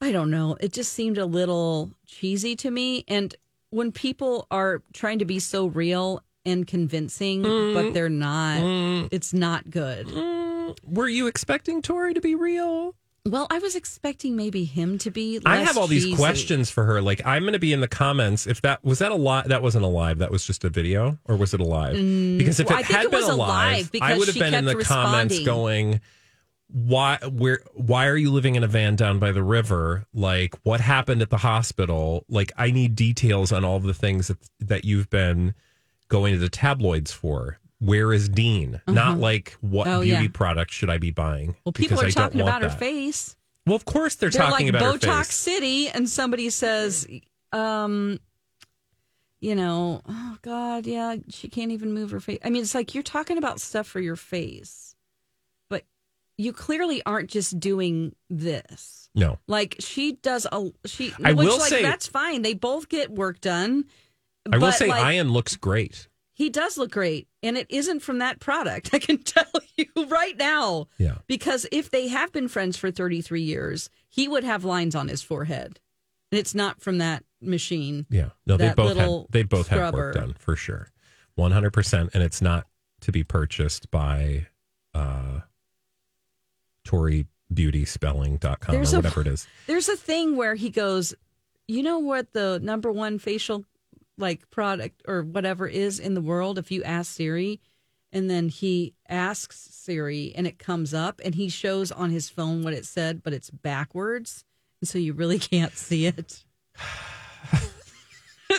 [0.00, 0.56] I don't know.
[0.60, 3.04] It just seemed a little cheesy to me.
[3.08, 3.34] And
[3.70, 7.92] when people are trying to be so real and convincing, but mm.
[7.92, 9.08] they're not, mm.
[9.10, 10.06] it's not good.
[10.06, 10.76] Mm.
[10.86, 12.94] Were you expecting Tori to be real?
[13.26, 15.40] Well, I was expecting maybe him to be.
[15.44, 16.16] I have all these cheesy.
[16.16, 17.02] questions for her.
[17.02, 18.46] Like, I'm going to be in the comments.
[18.46, 20.18] If that was that a live, that wasn't a live.
[20.18, 21.94] That was just a video, or was it a live?
[21.94, 24.02] Because if Mm, well, it I think had it been was a a live live,
[24.02, 26.00] I would have been in the kept comments going,
[26.68, 27.18] "Why?
[27.28, 27.62] Where?
[27.74, 30.06] Why are you living in a van down by the river?
[30.14, 32.24] Like, what happened at the hospital?
[32.28, 35.52] Like, I need details on all the things that that you've been
[36.08, 38.80] going to the tabloids for." Where is Dean?
[38.88, 40.30] Not like what Oh, beauty yeah.
[40.32, 41.56] product should I be buying?
[41.64, 42.78] Well, people are I talking about her that.
[42.78, 43.36] face.
[43.66, 45.34] Well, of course they're, They're talking like about her Botox face.
[45.34, 47.06] City, and somebody says,
[47.52, 48.18] um,
[49.40, 52.38] you know, oh God, yeah, she can't even move her face.
[52.42, 54.96] I mean, it's like you're talking about stuff for your face,
[55.68, 55.84] but
[56.38, 59.10] you clearly aren't just doing this.
[59.14, 59.38] No.
[59.46, 61.12] Like she does a she.
[61.22, 62.40] I which, will like, say- that's fine.
[62.40, 63.84] They both get work done.
[64.52, 66.08] I will say like, Ian looks great.
[66.32, 68.90] he does look great, and it isn't from that product.
[68.94, 69.44] I can tell
[69.76, 70.86] you right now.
[70.98, 71.16] Yeah.
[71.26, 75.22] Because if they have been friends for 33 years, he would have lines on his
[75.22, 75.80] forehead.
[76.32, 78.06] And it's not from that machine.
[78.10, 78.30] Yeah.
[78.46, 80.88] No, they both had they both have work done for sure.
[81.38, 82.66] 100% and it's not
[83.02, 84.46] to be purchased by
[84.94, 85.40] uh
[87.50, 89.46] torybeautyspelling.com There's or a- whatever it is.
[89.66, 91.14] There's a thing where he goes,
[91.68, 93.64] you know what the number one facial
[94.18, 97.60] like product or whatever is in the world if you ask Siri
[98.12, 102.62] and then he asks Siri and it comes up and he shows on his phone
[102.62, 104.44] what it said but it's backwards
[104.80, 106.44] and so you really can't see it.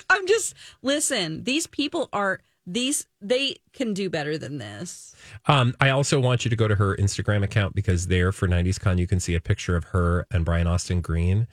[0.09, 5.15] I'm just listen, these people are these they can do better than this.
[5.45, 8.79] Um, I also want you to go to her Instagram account because there for 90s
[8.79, 11.47] Con, you can see a picture of her and Brian Austin Green.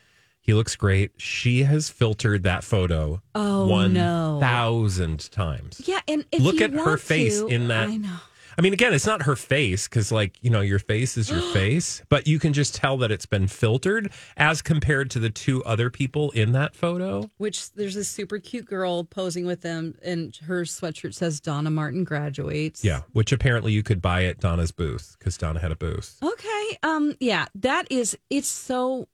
[0.44, 1.12] He looks great.
[1.16, 4.34] She has filtered that photo Oh, no.
[4.34, 5.80] 1,000 times.
[5.86, 7.88] Yeah, and if Look at her face to- in that.
[7.88, 8.16] I know.
[8.56, 11.40] I mean, again, it's not her face because, like, you know, your face is your
[11.54, 15.64] face, but you can just tell that it's been filtered as compared to the two
[15.64, 17.28] other people in that photo.
[17.38, 22.04] Which there's this super cute girl posing with them, and her sweatshirt says Donna Martin
[22.04, 22.84] graduates.
[22.84, 26.18] Yeah, which apparently you could buy at Donna's booth because Donna had a booth.
[26.22, 26.78] Okay.
[26.84, 27.16] Um.
[27.18, 27.46] Yeah.
[27.56, 28.16] That is.
[28.30, 29.08] It's so.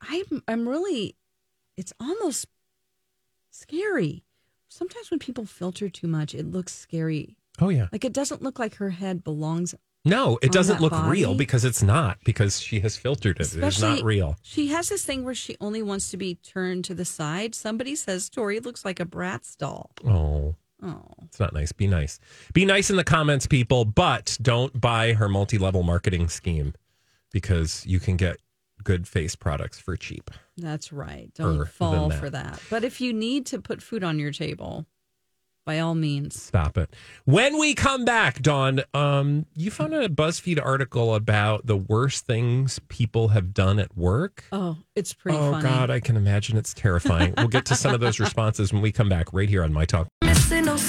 [0.00, 0.42] I'm.
[0.48, 1.16] I'm really.
[1.76, 2.46] It's almost
[3.50, 4.24] scary.
[4.68, 7.36] Sometimes when people filter too much, it looks scary.
[7.60, 7.88] Oh, yeah.
[7.90, 9.74] Like it doesn't look like her head belongs.
[10.04, 13.54] No, it doesn't look real because it's not, because she has filtered it.
[13.54, 14.36] It's not real.
[14.40, 17.54] She has this thing where she only wants to be turned to the side.
[17.54, 19.90] Somebody says Tori looks like a Bratz doll.
[20.06, 20.54] Oh.
[20.82, 21.04] Oh.
[21.24, 21.72] It's not nice.
[21.72, 22.18] Be nice.
[22.54, 26.72] Be nice in the comments, people, but don't buy her multi level marketing scheme
[27.30, 28.38] because you can get
[28.84, 30.30] good face products for cheap.
[30.56, 31.30] That's right.
[31.34, 32.18] Don't fall that.
[32.18, 32.60] for that.
[32.70, 34.86] But if you need to put food on your table,
[35.66, 36.40] by all means.
[36.40, 36.94] Stop it.
[37.24, 42.80] When we come back, Dawn, um, you found a BuzzFeed article about the worst things
[42.88, 44.44] people have done at work.
[44.52, 45.62] Oh, it's pretty oh, funny.
[45.62, 47.34] God, I can imagine it's terrifying.
[47.36, 49.84] we'll get to some of those responses when we come back right here on My
[49.84, 50.08] Talk.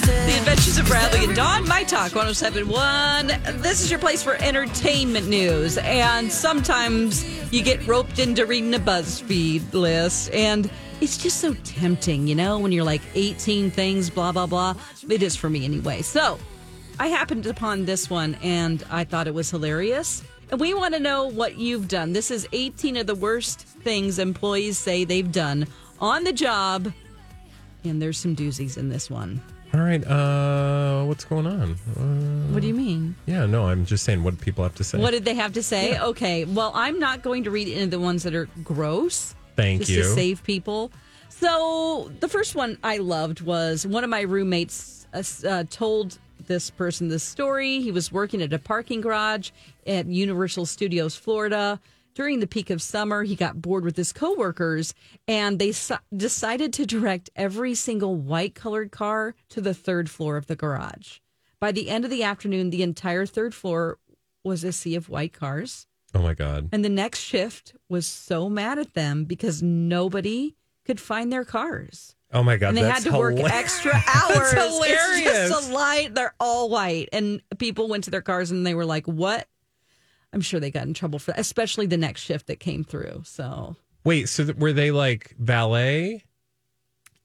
[0.02, 3.28] The Adventures of Bradley and Dawn, My Talk 1071.
[3.62, 5.78] This is your place for entertainment news.
[5.78, 10.32] And sometimes you get roped into reading a BuzzFeed list.
[10.32, 10.68] And
[11.00, 14.74] it's just so tempting, you know, when you're like 18 things, blah, blah, blah.
[15.08, 16.02] It is for me anyway.
[16.02, 16.36] So
[16.98, 20.24] I happened upon this one and I thought it was hilarious.
[20.50, 22.12] And we want to know what you've done.
[22.12, 25.68] This is 18 of the worst things employees say they've done
[26.00, 26.92] on the job.
[27.84, 29.40] And there's some doozies in this one.
[29.74, 30.04] All right.
[30.06, 31.72] Uh, what's going on?
[31.96, 33.16] Uh, What do you mean?
[33.26, 34.98] yeah, no, I'm just saying what people have to say.
[34.98, 35.98] What did they have to say?
[35.98, 39.34] Okay, well, I'm not going to read any of the ones that are gross.
[39.56, 40.02] Thank you.
[40.02, 40.90] to save people.
[41.28, 46.70] So the first one I loved was one of my roommates uh, uh, told this
[46.70, 47.80] person this story.
[47.80, 49.50] He was working at a parking garage
[49.86, 51.80] at Universal Studios, Florida.
[52.14, 54.92] During the peak of summer, he got bored with his coworkers,
[55.26, 60.36] and they s- decided to direct every single white colored car to the third floor
[60.36, 61.18] of the garage.
[61.58, 63.98] By the end of the afternoon, the entire third floor
[64.44, 65.86] was a sea of white cars.
[66.14, 66.68] oh my God.
[66.72, 72.14] And the next shift was so mad at them because nobody could find their cars.
[72.34, 72.68] Oh my God.
[72.70, 73.52] and they had to work hilarious.
[73.58, 74.52] extra hours.
[74.52, 75.26] That's hilarious.
[75.26, 76.08] It's just a lie.
[76.12, 77.08] They're all white.
[77.12, 79.46] And people went to their cars and they were like, what?
[80.32, 83.22] I'm sure they got in trouble for that, especially the next shift that came through.
[83.24, 86.24] So Wait, so th- were they like valet?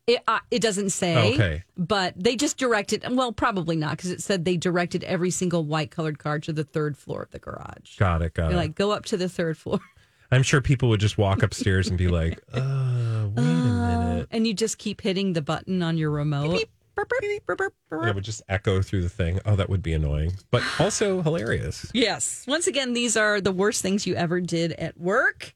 [0.08, 1.34] it, uh, it doesn't say.
[1.34, 1.64] Okay.
[1.78, 5.92] But they just directed, well, probably not because it said they directed every single white
[5.92, 7.98] colored car to the third floor of the garage.
[7.98, 8.34] Got it.
[8.34, 8.62] Got They're it.
[8.62, 9.80] like, go up to the third floor.
[10.32, 14.28] I'm sure people would just walk upstairs and be like, uh, wait a minute.
[14.32, 16.52] and you just keep hitting the button on your remote.
[16.52, 17.10] Burp, burp, burp,
[17.46, 17.74] burp, burp.
[17.92, 19.40] And it would just echo through the thing.
[19.46, 21.90] Oh, that would be annoying, but also hilarious.
[21.94, 22.46] Yes.
[22.48, 25.54] Once again, these are the worst things you ever did at work.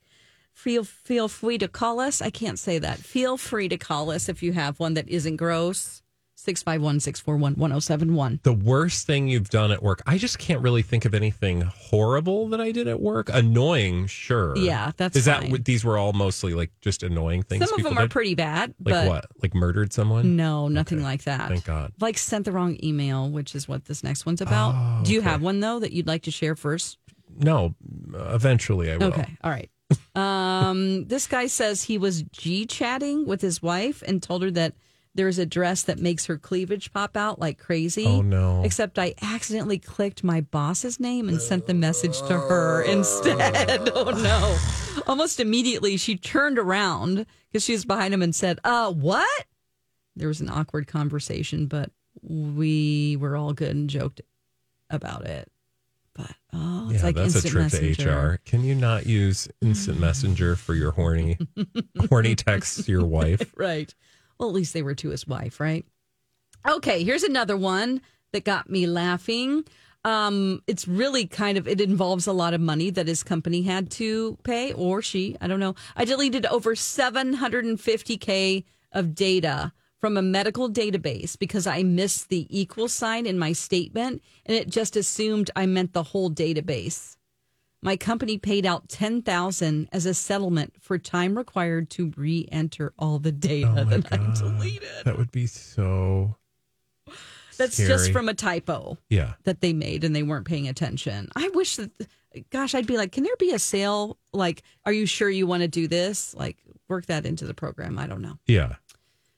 [0.54, 2.22] Feel feel free to call us.
[2.22, 3.00] I can't say that.
[3.00, 6.01] Feel free to call us if you have one that isn't gross.
[6.46, 8.42] 651-641-1071.
[8.44, 10.02] The worst thing you've done at work.
[10.06, 13.30] I just can't really think of anything horrible that I did at work.
[13.32, 14.56] Annoying, sure.
[14.58, 15.52] Yeah, that's Is that fine.
[15.52, 17.70] what these were all mostly like just annoying things?
[17.70, 18.12] Some of them are did?
[18.12, 19.26] pretty bad, Like what?
[19.42, 20.36] Like murdered someone?
[20.36, 21.06] no, nothing Okay.
[21.06, 21.50] like that.
[21.50, 21.94] Thank God.
[22.00, 24.74] Like sent the wrong email, which is what this next one's about.
[24.76, 26.98] Oh, Do you have one though that you'd like to share first?
[27.38, 27.76] No.
[28.14, 29.08] Eventually, I will.
[29.08, 29.38] Okay.
[29.44, 29.70] All right.
[30.16, 34.74] Um, this guy says he was G chatting with his wife and told her that
[35.16, 38.06] there's a dress that makes her cleavage pop out like crazy.
[38.06, 38.64] Oh, no.
[38.64, 43.90] Except I accidentally clicked my boss's name and sent the message to her instead.
[43.96, 45.04] oh no.
[45.08, 49.46] Almost immediately she turned around because she was behind him and said, Uh, what?
[50.16, 54.22] There was an awkward conversation, but we were all good and joked
[54.90, 55.50] about it.
[56.14, 58.04] But oh, it's yeah, like that's a instant trick messenger.
[58.04, 58.40] to HR.
[58.46, 61.38] Can you not use instant messenger for your horny,
[62.10, 63.54] horny texts to your wife?
[63.58, 63.94] right.
[64.42, 65.86] Well, at least they were to his wife, right?
[66.68, 68.02] Okay, here's another one
[68.34, 69.66] that got me laughing.
[70.04, 73.92] Um, it's really kind of it involves a lot of money that his company had
[73.92, 75.76] to pay, or she, I don't know.
[75.96, 82.88] I deleted over 750k of data from a medical database because I missed the equal
[82.88, 87.16] sign in my statement, and it just assumed I meant the whole database.
[87.84, 93.32] My company paid out 10,000 as a settlement for time required to re-enter all the
[93.32, 95.06] data Oh that I deleted.
[95.06, 96.36] That would be so.
[97.58, 97.90] That's scary.
[97.90, 99.34] just from a typo yeah.
[99.44, 101.30] that they made and they weren't paying attention.
[101.36, 101.92] I wish that,
[102.52, 104.18] gosh, I'd be like, can there be a sale?
[104.32, 106.36] Like, are you sure you want to do this?
[106.36, 106.58] Like,
[106.88, 107.98] work that into the program.
[107.98, 108.38] I don't know.
[108.48, 108.76] Yeah.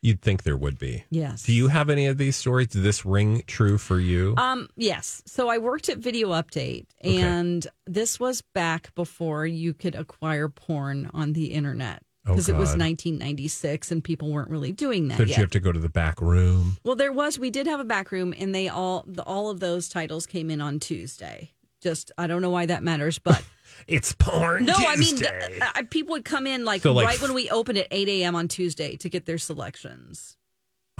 [0.03, 1.05] You'd think there would be.
[1.09, 1.43] Yes.
[1.43, 2.67] Do you have any of these stories?
[2.67, 4.35] Does this ring true for you?
[4.37, 5.23] Um, yes.
[5.25, 11.09] So I worked at Video Update, and this was back before you could acquire porn
[11.13, 15.29] on the internet Oh, because it was 1996 and people weren't really doing that Did
[15.29, 15.37] yet.
[15.37, 16.77] you have to go to the back room?
[16.83, 17.39] well, there was.
[17.39, 20.49] We did have a back room, and they all the, all of those titles came
[20.49, 21.51] in on Tuesday.
[21.81, 23.43] Just I don't know why that matters, but
[23.87, 24.65] It's porn.
[24.65, 25.47] no, I mean Tuesday.
[25.49, 28.07] th- uh, people would come in like, So, like, right when we opened at 8
[28.09, 28.35] a.m.
[28.35, 30.37] on Tuesday to get their selections.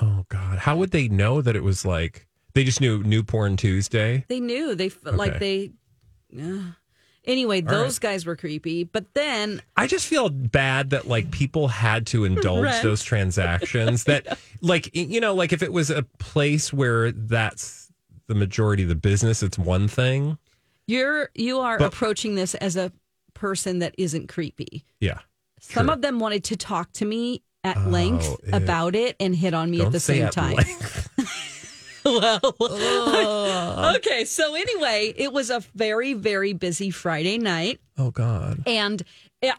[0.01, 3.57] oh God, how would they know that it was like they just knew New Porn
[3.57, 4.25] Tuesday?
[4.27, 5.71] They knew they f like they.
[6.39, 6.71] Uh,
[7.25, 12.07] anyway, those guys were creepy, but then I just feel bad that like people had
[12.07, 12.83] to indulge Rent.
[12.83, 14.03] those transactions.
[14.05, 17.91] that like you know, like if it was a place where that's
[18.27, 20.37] the majority of the business, it's one thing.
[20.87, 22.91] You're you are But- approaching this as a
[23.33, 24.85] person that isn't creepy.
[24.99, 25.19] Yeah.
[25.59, 25.93] Some True.
[25.93, 28.37] of them wanted to talk to me at Oh, length ew.
[28.53, 30.55] about it and hit on me at the say same at time.
[30.55, 31.09] length.
[32.05, 34.25] well, okay.
[34.25, 37.79] So anyway, it was a very very busy Friday night.
[37.97, 38.61] Oh God.
[38.67, 39.01] And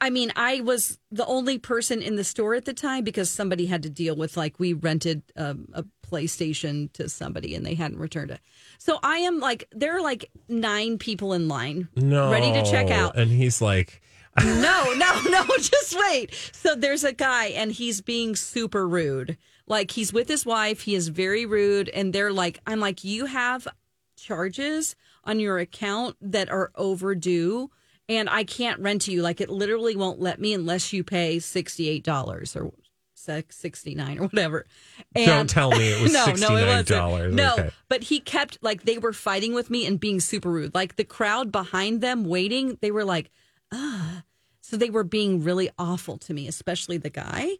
[0.00, 3.66] I mean, I was the only person in the store at the time because somebody
[3.66, 7.98] had to deal with like we rented um, a PlayStation to somebody and they hadn't
[7.98, 8.40] returned it.
[8.78, 12.30] So I am like, there are like nine people in line No.
[12.30, 13.16] ready to check out.
[13.18, 14.00] And he's like,
[14.44, 16.34] No, no, no, just wait.
[16.52, 19.36] So there's a guy and he's being super rude.
[19.66, 23.26] Like he's with his wife, he is very rude and they're like I'm like you
[23.26, 23.68] have
[24.16, 27.70] charges on your account that are overdue
[28.08, 31.38] and I can't rent to you like it literally won't let me unless you pay
[31.38, 32.72] $68 or
[33.14, 34.66] six- 69 or whatever.
[35.14, 36.88] And Don't tell me it was no, it wasn't.
[36.88, 37.32] $69.
[37.32, 37.70] No, Okay.
[37.88, 40.74] but he kept like they were fighting with me and being super rude.
[40.74, 43.30] Like the crowd behind them waiting, they were like,
[43.72, 44.22] ah.
[44.60, 47.50] So they were being really awful to me, especially the guy.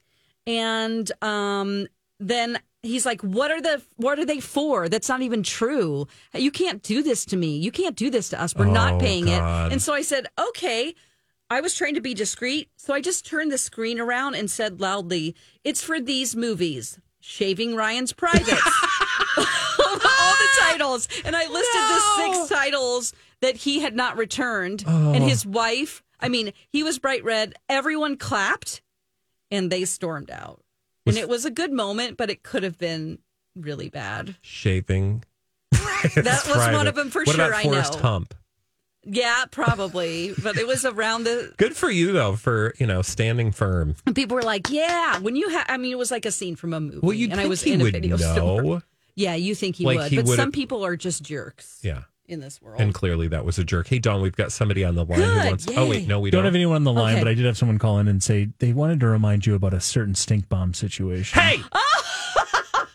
[0.46, 1.86] And um,
[2.18, 4.88] then he's like, "What are the what are they for?
[4.88, 6.06] That's not even true.
[6.34, 7.56] You can't do this to me.
[7.56, 8.54] You can't do this to us.
[8.54, 9.70] We're Oh, not paying God.
[9.70, 10.94] it." And so I said, "Okay."
[11.50, 14.80] I was trying to be discreet, so I just turned the screen around and said
[14.80, 18.50] loudly, "It's for these movies: Shaving Ryan's Privates."
[19.38, 19.44] all
[20.34, 25.12] the titles, and I listed the six titles that he had not returned, oh.
[25.12, 26.02] and his wife.
[26.20, 27.54] I mean, he was bright red.
[27.68, 28.80] Everyone clapped,
[29.50, 30.62] and they stormed out.
[31.06, 33.18] And it was a good moment, but it could have been
[33.54, 34.36] really bad.
[34.40, 35.24] shaving.
[35.72, 37.46] That was one of them for what sure.
[37.46, 38.00] About I Forrest know.
[38.00, 38.34] Hump.
[39.06, 41.52] Yeah, probably, but it was around the.
[41.58, 43.96] Good for you though for you know standing firm.
[44.06, 46.56] And people were like, "Yeah." When you have, I mean, it was like a scene
[46.56, 48.34] from a movie, Well, you and think I was he in a would video know.
[48.34, 48.82] store.
[49.14, 52.02] Yeah, you think he Like, would, he but some people are just jerks Yeah.
[52.26, 52.80] In this world.
[52.80, 53.86] And clearly that was a jerk.
[53.88, 55.68] Hey Dawn, we've got somebody on the line who Good, wants.
[55.68, 55.88] Oh yay.
[55.90, 56.44] wait, no, we Don't don't.
[56.46, 57.24] have anyone on the line, Okay.
[57.24, 59.74] but I did have someone call in and say they wanted to remind you about
[59.74, 61.38] a certain stink bomb situation.
[61.38, 61.60] Hey,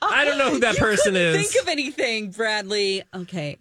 [0.02, 1.36] I don't know who that person is.
[1.52, 3.04] Think of anything, Bradley.
[3.16, 3.58] Okay.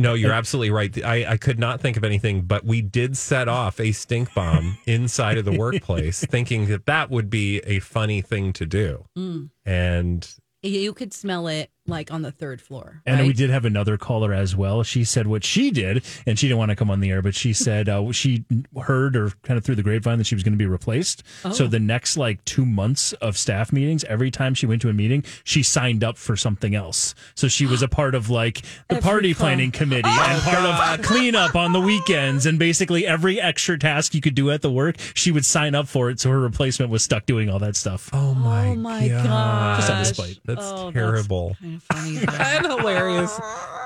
[0.00, 1.04] No, you're absolutely right.
[1.04, 4.78] I, I could not think of anything, but we did set off a stink bomb
[4.86, 9.04] inside of the workplace, thinking that that would be a funny thing to do.
[9.16, 9.50] Mm.
[9.66, 10.28] And
[10.62, 13.02] You could smell it like on the third floor.
[13.06, 14.82] And we did have another caller as well.
[14.82, 17.34] She said what she did, and she didn't want to come on the air, but
[17.34, 18.44] she said uh, she
[18.82, 21.22] heard or kind of through the grapevine that she was going to be replaced.
[21.52, 21.68] So Oh.
[21.68, 25.24] the next like two months of staff meetings, every time she went to a meeting,
[25.44, 27.14] she signed up for something else.
[27.34, 29.46] So she was a part of like the Every party call.
[29.46, 30.64] planning committee and part
[30.98, 34.70] of cleanup on the weekends, and basically every extra task you could do at the
[34.70, 36.20] work, she would sign up for it.
[36.20, 38.10] So her replacement was stuck doing all that stuff.
[38.12, 39.76] oh my, Oh my god.
[39.78, 40.38] Just out of spite.
[40.44, 41.56] That's Oh, terrible.
[41.60, 42.18] Kind of funny.
[42.28, 43.38] and hilarious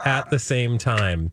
[0.04, 1.30] at the same time.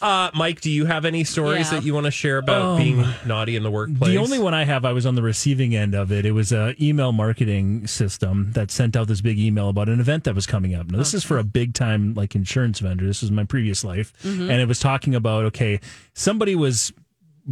[0.00, 1.78] Uh, Mike, do you have any stories Yeah.
[1.80, 4.10] that you want to share about being naughty in the workplace?
[4.10, 6.24] The only one I have, I was on the receiving end of it.
[6.24, 10.24] It was a email marketing system that sent out this big email about an event
[10.24, 10.86] that was coming up.
[10.90, 13.04] Now, this is for a big time like insurance vendor.
[13.06, 15.80] This was my previous life, and it was talking about okay,
[16.12, 16.92] somebody was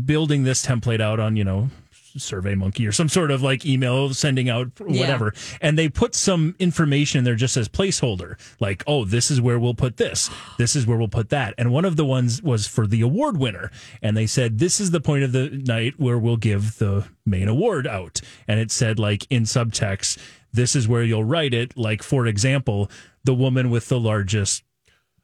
[0.05, 1.71] building this template out on you know
[2.19, 5.01] survey monkey or some sort of like email sending out Yeah.
[5.01, 5.35] whatever.
[5.61, 8.39] And they put some information in there just as placeholder.
[8.61, 10.31] Like oh this is where we'll put this.
[10.59, 11.55] This is where we'll put that.
[11.59, 13.71] And one of the ones was for the award winner.
[14.03, 17.49] And they said this is the point of the night where we'll give the main
[17.49, 18.21] award out.
[18.49, 20.19] And it said like in subtext
[20.53, 21.77] this is where you'll write it.
[21.77, 22.91] Like for example
[23.25, 24.65] the woman with the largest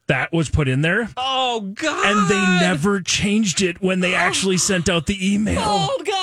[0.07, 1.07] that was put in there.
[1.17, 2.05] Oh God!
[2.05, 5.61] and they never changed it when they actually sent out the email.
[5.63, 6.18] Oh God.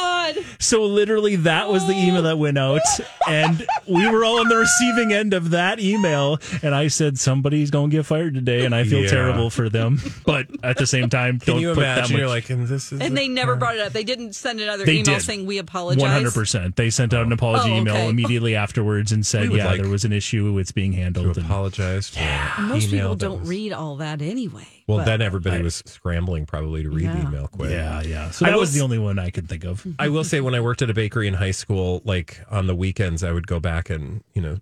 [0.58, 2.80] So literally, that was the email that went out,
[3.28, 6.38] and we were all on the receiving end of that email.
[6.62, 9.08] And I said, "Somebody's going to get fired today," and I feel Yeah.
[9.10, 10.00] terrible for them.
[10.24, 12.12] But at the same time, Can don't you put that imagine?
[12.14, 12.18] much.
[12.20, 13.00] You're like, and this is.
[13.00, 13.92] And they never brought it up.
[13.92, 15.22] They didn't send another They email did.
[15.22, 16.00] saying we apologize.
[16.02, 16.76] One hundred percent.
[16.76, 17.34] They sent out an oh.
[17.34, 20.56] apology Oh, email immediately afterwards and said, "Yeah, like there was an issue.
[20.58, 22.08] It's being to handled." and- apologize.
[22.10, 24.66] For And most email people don't was- read all that anyway.
[24.86, 27.70] Well, But- then everybody was scrambling probably to read the email quick.
[27.70, 28.30] yeah, yeah.
[28.30, 29.80] So I that was was- the only one I could think of.
[29.80, 29.92] Mm-hmm.
[30.00, 32.74] I will say when I worked at a bakery in high school, like on the
[32.74, 34.58] weekends, I would go back and you know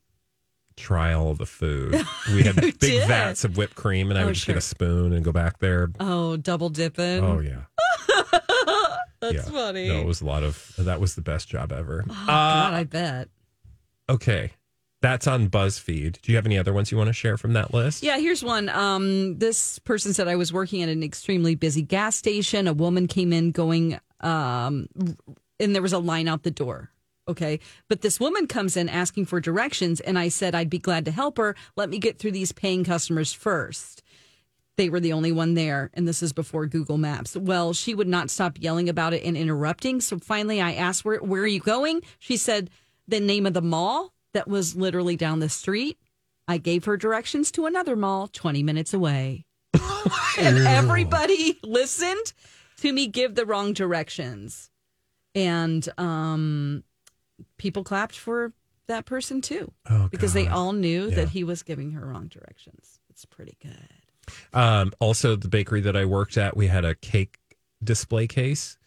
[0.76, 1.94] try all of the food.
[2.34, 3.06] We had big did?
[3.08, 4.54] vats of whipped cream, and I Oh, would just sure.
[4.54, 5.90] get a spoon and go back there.
[6.00, 7.22] oh, double dipping.
[7.24, 7.62] Oh yeah,
[9.20, 9.42] That's yeah.
[9.42, 9.88] funny.
[9.88, 10.72] No, it was a lot of.
[10.78, 12.04] That was the best job ever.
[12.08, 13.28] oh, Uh, God, I bet.
[14.10, 14.50] okay,
[15.00, 16.20] that's on BuzzFeed.
[16.20, 18.02] Do you have any other ones you want to share from that list?
[18.02, 18.68] Yeah, here's one.
[18.68, 22.66] Um, this person said I was working at an extremely busy gas station.
[22.68, 24.88] A woman came in going, um,
[25.60, 26.90] and there was a line out the door.
[27.26, 27.60] Okay.
[27.88, 31.10] But this woman comes in asking for directions, and I said I'd be glad to
[31.10, 31.56] help her.
[31.76, 34.02] Let me get through these paying customers first.
[34.76, 37.36] They were the only one there, and this is before Google Maps.
[37.36, 40.00] Well, she would not stop yelling about it and interrupting.
[40.00, 42.70] So finally, I asked, "Where, where are you going?" She said
[43.06, 45.98] the name of the mall that was literally down the street.
[46.48, 49.46] I gave her directions to another mall 20 minutes away.
[50.38, 52.32] and everybody listened
[52.78, 54.70] to me give the wrong directions.
[55.34, 56.84] And um,
[57.58, 58.52] people clapped for
[58.86, 61.16] that person too Oh, because they all knew Yeah.
[61.16, 63.00] that he was giving her wrong directions.
[63.10, 63.88] It's pretty good.
[64.52, 67.38] Um, also, the bakery that I worked at, we had a cake
[67.82, 68.78] display case,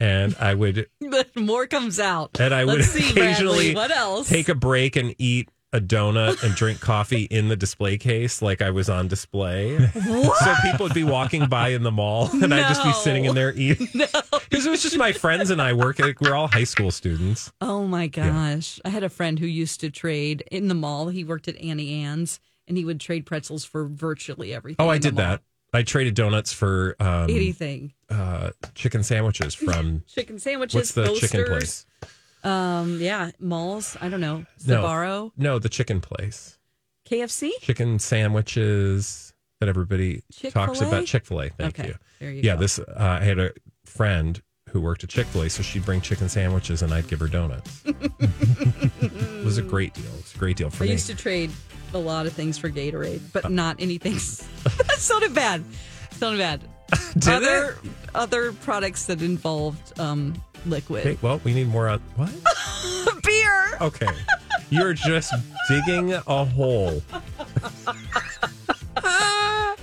[0.00, 2.38] and I would But more comes out.
[2.40, 4.28] and I would Let's see, occasionally Bradley, what else?
[4.28, 8.62] take a break and eat a donut and drink coffee in the display case like
[8.62, 9.76] I was on display.
[9.92, 13.34] So people would be walking by in the mall and I'd just be sitting in
[13.34, 13.88] there eating.
[13.92, 15.98] Because it was just my friends and I work.
[15.98, 17.52] Like, we're all high school students.
[17.60, 18.80] Oh my gosh.
[18.84, 21.08] I had a friend who used to trade in the mall.
[21.08, 24.84] He worked at Auntie Anne's and he would trade pretzels for virtually everything.
[24.86, 25.24] Oh, I did mall.
[25.24, 25.40] that.
[25.72, 27.94] I traded donuts for um, Anything.
[28.08, 31.84] uh, chicken sandwiches from Chicken sandwiches, what's the chicken place?
[32.44, 33.96] Um, yeah, malls.
[34.00, 34.44] I don't know.
[34.66, 34.82] No.
[34.82, 36.58] Sbarro, No, the chicken place.
[37.08, 37.50] KFC.
[37.60, 40.88] Chicken sandwiches that everybody talks Chick-fil-A?
[40.88, 41.06] about.
[41.06, 41.48] Chick Fil A.
[41.50, 41.94] Thank Okay, you.
[42.20, 42.60] there you yeah, go.
[42.60, 43.52] this uh, I had a
[43.84, 47.20] friend who worked at Chick Fil A, so she'd bring chicken sandwiches and I'd give
[47.20, 47.82] her donuts.
[47.84, 50.04] it was a great deal.
[50.06, 50.92] It was a great deal for I me.
[50.92, 51.50] used to trade
[51.92, 53.40] a lot of things for Gatorade, Uh.
[53.42, 54.14] but not anything.
[54.14, 55.62] that sounded bad.
[56.12, 56.60] Sounded bad.
[57.18, 57.78] Did other
[58.14, 60.34] other products that involved um,
[60.66, 62.32] liquid Okay, well, we need more on what?
[63.24, 63.78] beer.
[63.80, 64.08] Okay.
[64.70, 65.32] You're just
[65.68, 67.02] digging a hole.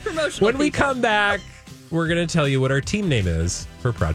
[0.04, 0.46] Promotional.
[0.46, 0.86] When we people.
[0.86, 1.40] come back,
[1.90, 4.10] we're going to tell you what our team name is for Project.